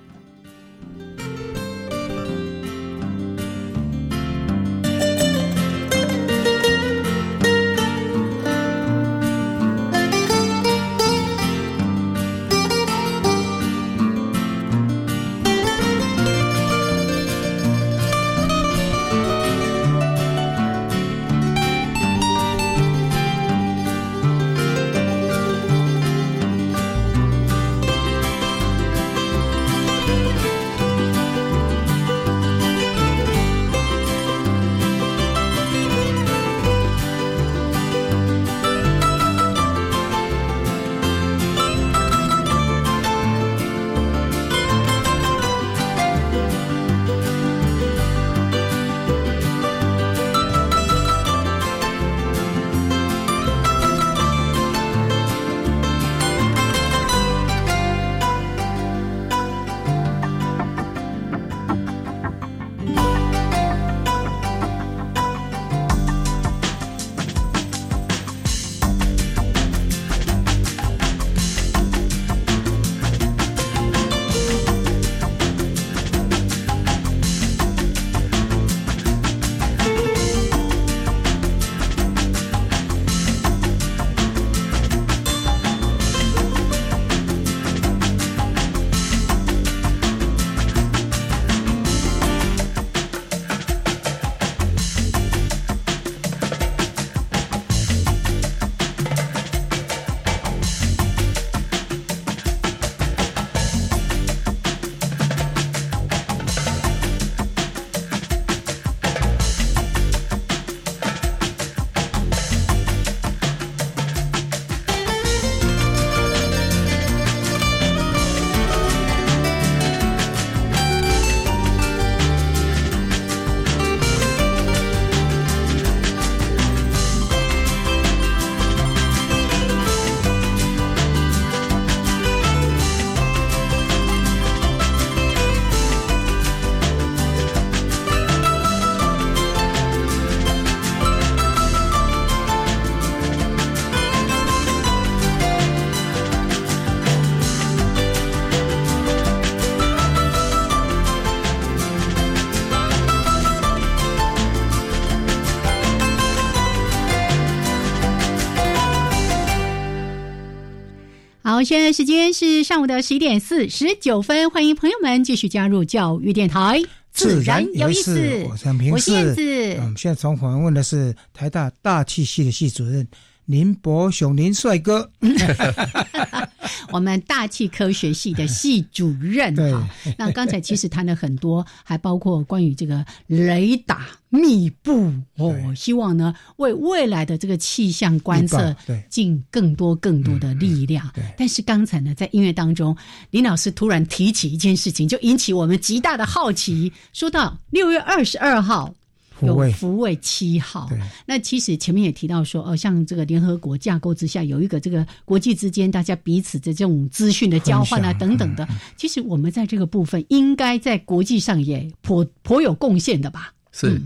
[161.62, 166.82] 好，现在时间是上午的十一点四十九分，欢迎朋友们继续加入教育电台，
[167.12, 168.44] 自然有意思。
[168.50, 169.36] 我是平我是燕子。
[169.36, 169.76] 子。
[169.80, 173.06] 嗯，现在从访问的是台大大气系的系主任
[173.44, 175.08] 林伯雄林帅哥。
[176.92, 188.74] 我们大气科学系的系主任哈， 那刚才其实谈了很多，还包括关于这个雷达密布哦，希望呢为未来的这个气象观测
[189.08, 191.10] 尽更多更多的力量。
[191.36, 192.96] 但是刚才呢，在音乐当中，
[193.30, 196.92] 林老师突然提起一件事情，就引起我们极大的好奇。
[197.12, 198.94] 说到六月二十二号。
[199.40, 200.88] 有福卫七号，
[201.26, 208.68] 那其实前面也提到说，呃，像这个联合国架构之下，有一个这个国际之间大家彼此的这种资讯的交换啊，等等的。
[208.96, 213.52] 其实我们在这个部分，应该在国际上也颇颇有贡献的吧？
[213.72, 214.00] 是，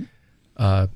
[0.55, 0.89] 呃，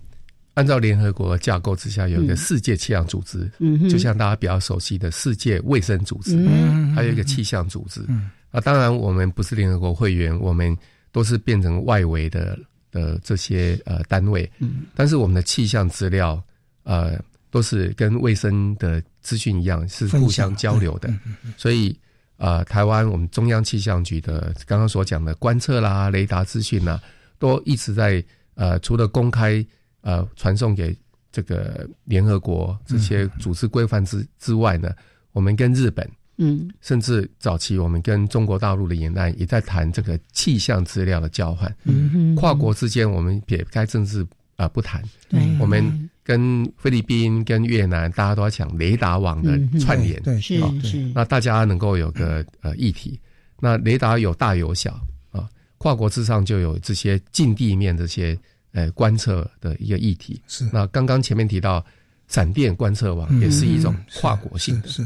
[0.54, 10.76] 按照联合国架构之下，有一个世界气象组织，嗯，就像大家比较熟悉的世界卫生组织，嗯，还有一个气象组织，嗯，啊，当然我们不是联合国会员，我们
[11.12, 12.58] 都是变成外围的。
[12.90, 16.42] 的这些呃单位，嗯，但是我们的气象资料
[16.82, 17.18] 呃
[17.50, 21.12] 都是跟卫生的资讯一样是互相交流的，
[21.56, 21.98] 所以
[22.36, 27.00] 呃台湾我们中央气象局的刚刚所讲的观测啦、雷达资讯呐，
[27.38, 28.22] 都一直在
[28.54, 29.64] 呃除了公开
[30.02, 30.96] 呃传送给
[31.32, 34.90] 这个联合国这些组织规范之之外呢，
[35.32, 36.08] 我们跟日本。
[36.42, 41.70] 嗯，甚至早期我们跟中国大陆的沿岸也在谈这个气象资料的交换。
[41.84, 44.26] 嗯哼跨国之间我们撇开政治
[44.56, 50.18] 啊不谈，对，我们跟菲律宾、跟越南，大家都要讲雷达网的串联。
[50.22, 50.98] 对，是是。
[51.14, 53.20] 那大家能够有个呃议题，
[53.60, 54.98] 那雷达有大有小
[55.32, 58.38] 啊，跨国之上就有这些近地面这些
[58.72, 60.40] 呃观测的一个议题。
[60.48, 60.66] 是。
[60.72, 61.84] 那刚刚前面提到。
[62.30, 65.02] 闪电观测网也是一种跨国性的，是，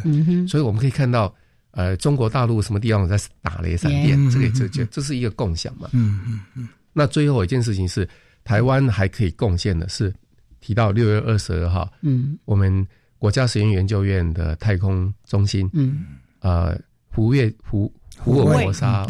[0.47, 1.35] 所以我们可以看到，
[1.70, 5.89] 呃，中国大陆什么地方在打雷闪电，这个这这这是一个共享嘛。
[5.95, 6.68] 嗯嗯嗯。
[6.93, 8.07] 那最后一件事情是，
[8.45, 10.12] 台湾还可以贡献的是，
[10.61, 12.87] 提到六月二十二号，嗯，我们
[13.18, 16.05] 国家实验研究院的太空中心，嗯，
[16.41, 19.07] 呃，胡月胡胡尔摩沙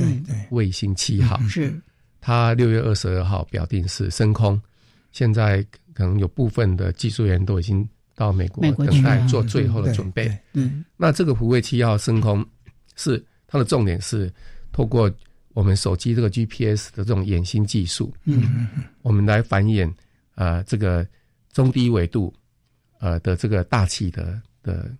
[0.50, 1.74] 卫星七号，是，
[2.20, 4.62] 它六月二十二号表定是升空，
[5.10, 5.60] 现在
[5.92, 7.84] 可能有部分的技术员都已经。
[8.14, 10.30] 到美国等待做最后的准备。
[10.52, 12.44] 嗯，那这个福卫七号升空
[12.96, 14.32] 是它的重点是
[14.72, 15.10] 透过
[15.52, 18.68] 我们手机这个 GPS 的这种衍星技术，嗯，
[19.02, 19.92] 我们来繁衍
[20.34, 21.06] 呃这个
[21.52, 22.32] 中低纬度
[23.00, 24.90] 呃的这个大气的的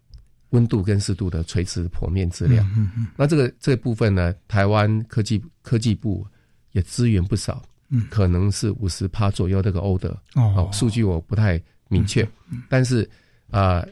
[0.51, 2.65] 温度跟湿度的垂直剖面资料。
[2.77, 6.27] 嗯嗯，那这个这个部分呢，台湾科技科技部
[6.73, 11.63] 也资源不少，嗯，可能是五十趴左右这个欧的哦，数据我不太。
[11.89, 12.27] 明确，
[12.69, 13.09] 但是
[13.51, 13.85] 啊，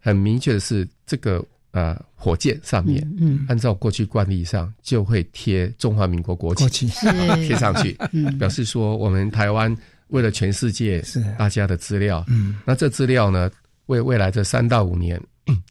[0.00, 6.86] 很明确的是，这个呃，火箭上面，嗯，按照过去惯例上，就会贴中华民国国旗，
[7.46, 7.92] 贴上去，
[8.38, 9.74] 表示说我们台湾
[10.08, 11.22] 为了全世界是。
[11.38, 13.50] 大家的资料，嗯，那这资料呢，
[13.86, 15.20] 为未来这三到五年，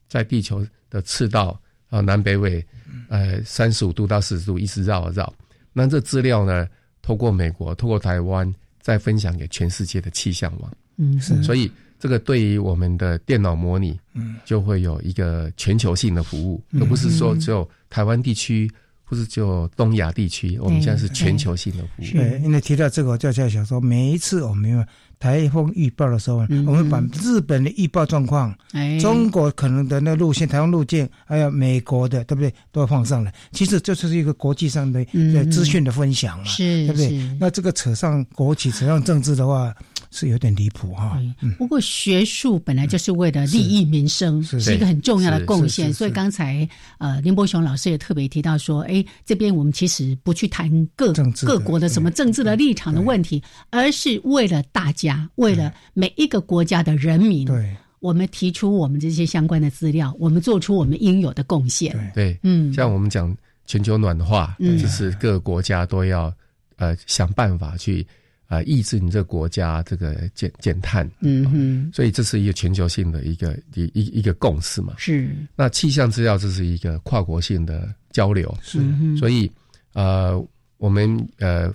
[0.08, 1.60] 在地球的赤道
[1.90, 2.64] 啊南北纬，
[3.10, 5.34] 呃，三十五度到四十度一直绕啊绕，
[5.74, 6.68] 那这资料呢，
[7.02, 10.72] 透过美国，透过台湾，再分享给全世界的气象网。
[10.98, 18.70] 嗯，是，所以这个对于我们的电脑模拟，嗯，就会有一个全球性的服务，而不是说只有台湾地区
[19.04, 22.06] 或者就东亚地区，我们现在是全球性的服务。
[22.12, 24.86] 对，因为提到这个，我就在想说，每一次我们
[25.18, 32.54] 台风预报的时候，我们把日本的预报状况，哎中国可能的那路线、台湾路径，还有美国的，对不对？
[32.72, 33.34] 都要放上来。
[33.52, 35.04] 其实这就是一个国际上的
[35.52, 37.38] 资讯的分享嘛，对不对？
[37.40, 39.74] 那这个扯上国企、扯上政治的话。
[40.16, 41.22] 是有点离谱哈，
[41.58, 44.74] 不过学术本来就是为了利益民生，是。
[44.74, 45.94] 一个很重要的贡献。
[45.94, 51.12] 所以刚才呃林伯雄老师也特别提到说，哎，这边我们其实不去谈各
[51.46, 61.94] 各国的什么政治的立场的问题，而是为了大家，为了每一个国家的人民，对，我们提出我们这些相关的资料，我们做出我们应有的贡献。
[62.16, 63.36] 对，嗯，像我们讲
[63.66, 66.34] 全球暖化，就是各个国家都要
[66.78, 68.08] 呃想办法去。
[68.48, 74.94] 啊，抑制你这个国家这个减减碳，嗯哼，所以这是一个全球性的一个一一一个共识嘛。
[74.98, 75.36] 是。
[75.56, 78.80] 那气象资料这是一个跨国性的交流，是。
[79.18, 79.52] 所以
[79.94, 80.40] 呃，
[80.78, 81.74] 我们呃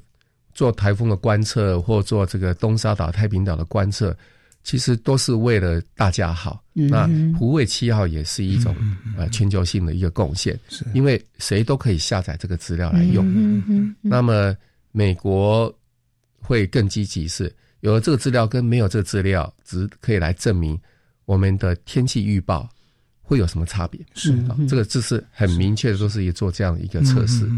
[0.55, 4.16] 做台风的观测或做这个东沙岛、太平岛的观测，
[4.62, 6.62] 其实都是为了大家好。
[6.73, 8.77] 那胡卫七号也是一种
[9.16, 13.27] 呃全球性的一个贡献，是因为谁都可以下载这个资料来用。
[13.27, 13.97] 嗯哼。
[14.01, 14.57] 那么
[14.93, 15.75] 美国。
[16.51, 20.77] 会更积极，是有了这个资料跟没有这个资料，只可以来证明
[21.25, 22.69] 我们的天气预报
[23.23, 24.01] 会有什么差别？
[24.15, 27.49] 是啊，这个这是很明确的，说是也做这样一个测试。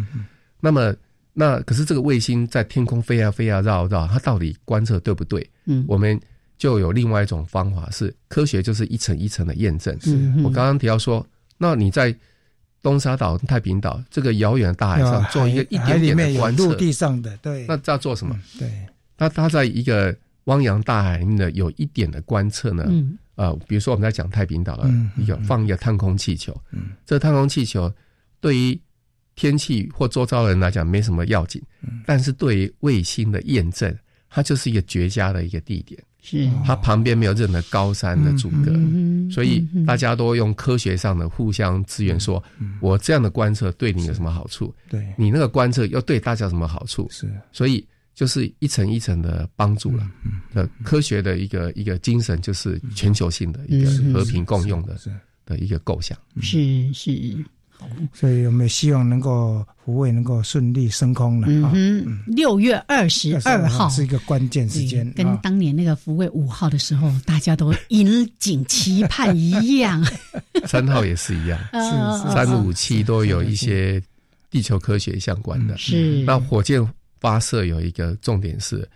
[0.61, 0.95] 那么，
[1.33, 5.49] 那可是这个卫星在天空飞啊飞啊绕绕，它到底观测对不对？
[5.65, 6.21] 嗯，我们
[6.59, 9.99] 就有另外一种方法，是科学就是一层一层的验证。
[10.45, 11.27] 我刚刚提到说，
[11.57, 12.15] 那你在
[12.83, 18.37] 东沙岛、太平岛这个遥远的大海上做一个一点点的观测，陆地上的对，那要做什么？
[18.59, 18.69] 对，
[19.17, 20.15] 那它在一个
[20.45, 22.85] 汪洋大海里面的有一点的观测呢？
[22.89, 27.91] 嗯，呃，比如说我们在讲太平岛的一个放一个探空气球，嗯，这个探空气球
[28.41, 28.79] 对于
[29.37, 31.63] 天气或周遭人来讲没什么要紧，
[32.05, 33.97] 但是对于卫星的验证，
[34.29, 36.03] 它就是一个绝佳的一个地点。
[36.25, 38.73] 是它旁边没有任何高山的阻隔，
[39.29, 42.43] 所以大家都用科学上的互相支援，说
[42.81, 44.73] 我这样的观测对你有什么好处？
[44.89, 47.09] 对你那个观测又对大家有什么好处？
[47.11, 50.09] 是，所以就是一层一层的帮助了。
[50.55, 54.97] 呃，科学的一个一个精神就是全球性的一个和平共用的
[55.45, 56.17] 的一个构想。
[56.41, 57.13] 是是。
[58.13, 62.21] 所以我们希望能够福卫能够顺利升空了嗯！
[62.27, 70.05] 六月二十二号是一个关键时间，跟当年那个福卫五号的时候，大家都引颈期盼一样。
[70.67, 71.59] 三号也是一样，
[72.33, 74.03] 三五七都有一些
[74.51, 75.77] 地球科学相关的。
[75.79, 76.87] 是那火箭
[77.21, 78.89] 发射有一个重点是，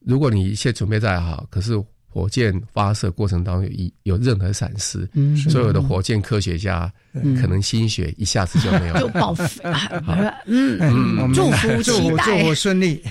[0.00, 1.72] 如果你一切准备再好，可是。
[2.10, 5.08] 火箭发射过程当中有一有任何闪失，
[5.50, 9.62] 所有的火箭科学家可能心血一下子就没有，就报废。
[10.46, 13.02] 嗯嗯，祝福期待，祝福顺利。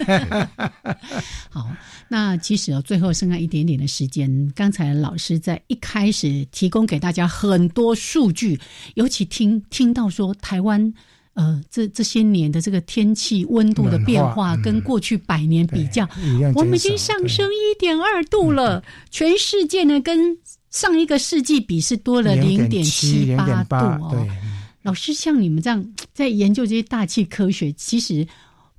[1.50, 1.70] 好，
[2.08, 8.60] 那其实哦，最后剩下一点点的时间，刚才老师在一开始提供给大家很多数据，
[8.96, 10.94] 尤其听听到说台湾。
[11.38, 16.10] 呃，这这些年的这个天气温度的变化，跟过去百年比较，
[16.56, 18.84] 我们已经上升一点二度了。
[19.12, 20.36] 全世界呢，跟
[20.72, 24.28] 上一个世纪比是多了零点七八度哦。
[24.82, 28.28] 老师，像你们这样在研究这些大气科学，其实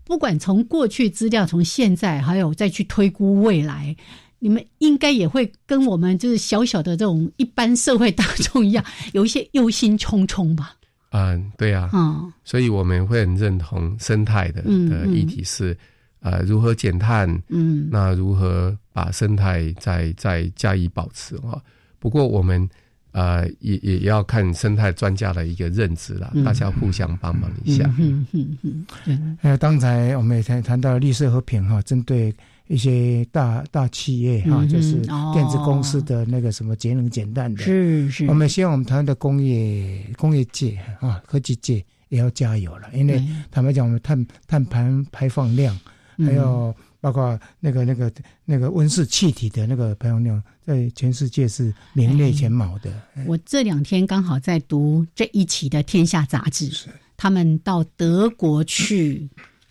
[0.02, 3.94] 不管从过去资料，从现在，还有再去推估未来，
[4.40, 10.74] 你们应该也会跟我们就是小小的这种一般社会大众一样，有一些忧心忡忡吧。
[11.10, 15.76] 嗯，对呀，嗯，所以我们会很认同生态的的议题是，
[16.20, 21.60] 呃，如何减碳，嗯，那如何把生态再再加以保持啊？
[21.98, 22.68] 不过我们
[23.12, 27.84] 呃也也要看生态专家的一个认知啦，大家互相帮忙一下。
[27.98, 29.18] 嗯嗯嗯，对。
[29.42, 32.34] 呃，刚才我们也谈谈到绿色和平哈，针对。
[32.68, 34.92] 一些大大企业哈，就是
[35.32, 38.26] 电子公司的那个什么节能减碳的，是是。
[38.26, 45.78] 我们希望我们台湾的工业工业界啊，科技界也要加油了，因为坦白讲，我们碳碳排排放量，
[46.18, 48.12] 还有包括那个那个
[48.44, 52.92] 那个温室气体的那个排放量，在全世界是名列前茅的。
[53.26, 56.70] 我这两天刚好在读这一期的《天下》杂志，
[57.16, 59.26] 他们到德国去。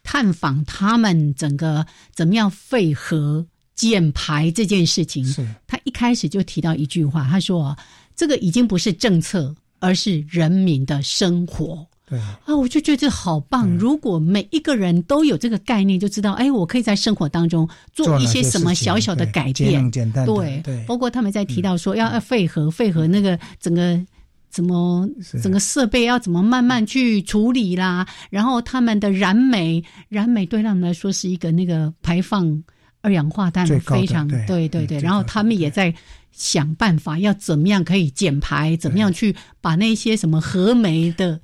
[0.08, 3.46] 探访他们整个怎么样废核
[3.76, 5.26] 减排这件事情，
[5.68, 7.78] 他一开始就提到一句话，他说
[8.16, 13.68] ：“这个已经不是政策，而是人民的生活。”对啊，我就觉得这好棒。
[13.78, 19.92] 如果每一个人都有这个概念，就知道，哎，我可以在生活当中做一些什么小小的改变。
[19.92, 24.02] 对对，包括他们在提到说要要废核，废核那个整个。
[24.50, 25.08] 怎么
[25.42, 28.08] 整个设备要怎么慢慢去处理啦？
[28.30, 32.64] 然后他们的燃煤，燃煤对他们来说是一个那个排放
[33.02, 35.00] 二氧化碳非常对对对。
[35.00, 35.94] 然后他们也在
[36.32, 41.40] 想办法要怎么样可以减排，怎么样去把那些什么核煤的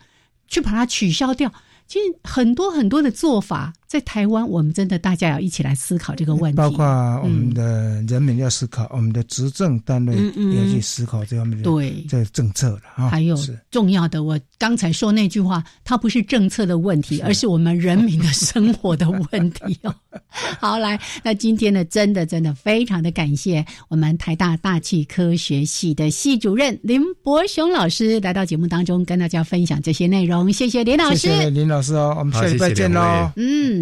[0.48, 1.52] 去把它取消掉。
[1.86, 6.58] 其实很多很多的做法，在台湾，我们真的大家要一起来思考这个问题。
[6.58, 6.84] 包括
[7.22, 13.08] 我们的人民要思考，我们的执政单位也要去思考这方面的对这政策了啊。
[13.10, 13.38] 还有
[13.70, 19.94] 重要的，我刚才说那句话，它不是政策的问题，而是我们人民的生活的问题哦。
[20.60, 30.52] 好，来，那今天呢，真的真的非常的感谢我们台大大气科学系的系主任林伯雄老师来到节目当中，跟大家分享这些内容。
[30.52, 33.32] 谢谢林老师，谢谢林老师哦，我们下礼拜见喽。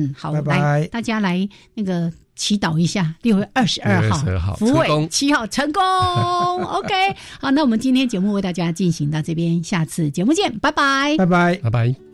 [0.04, 5.82] 嗯，好，拜拜，大家来那个祈祷一下，六月二十二号，福伟七号成功。
[6.64, 6.94] OK，
[7.40, 12.11] 好，那我们今天节目为大家进行到这边，下次节目见，拜拜，拜拜，拜拜。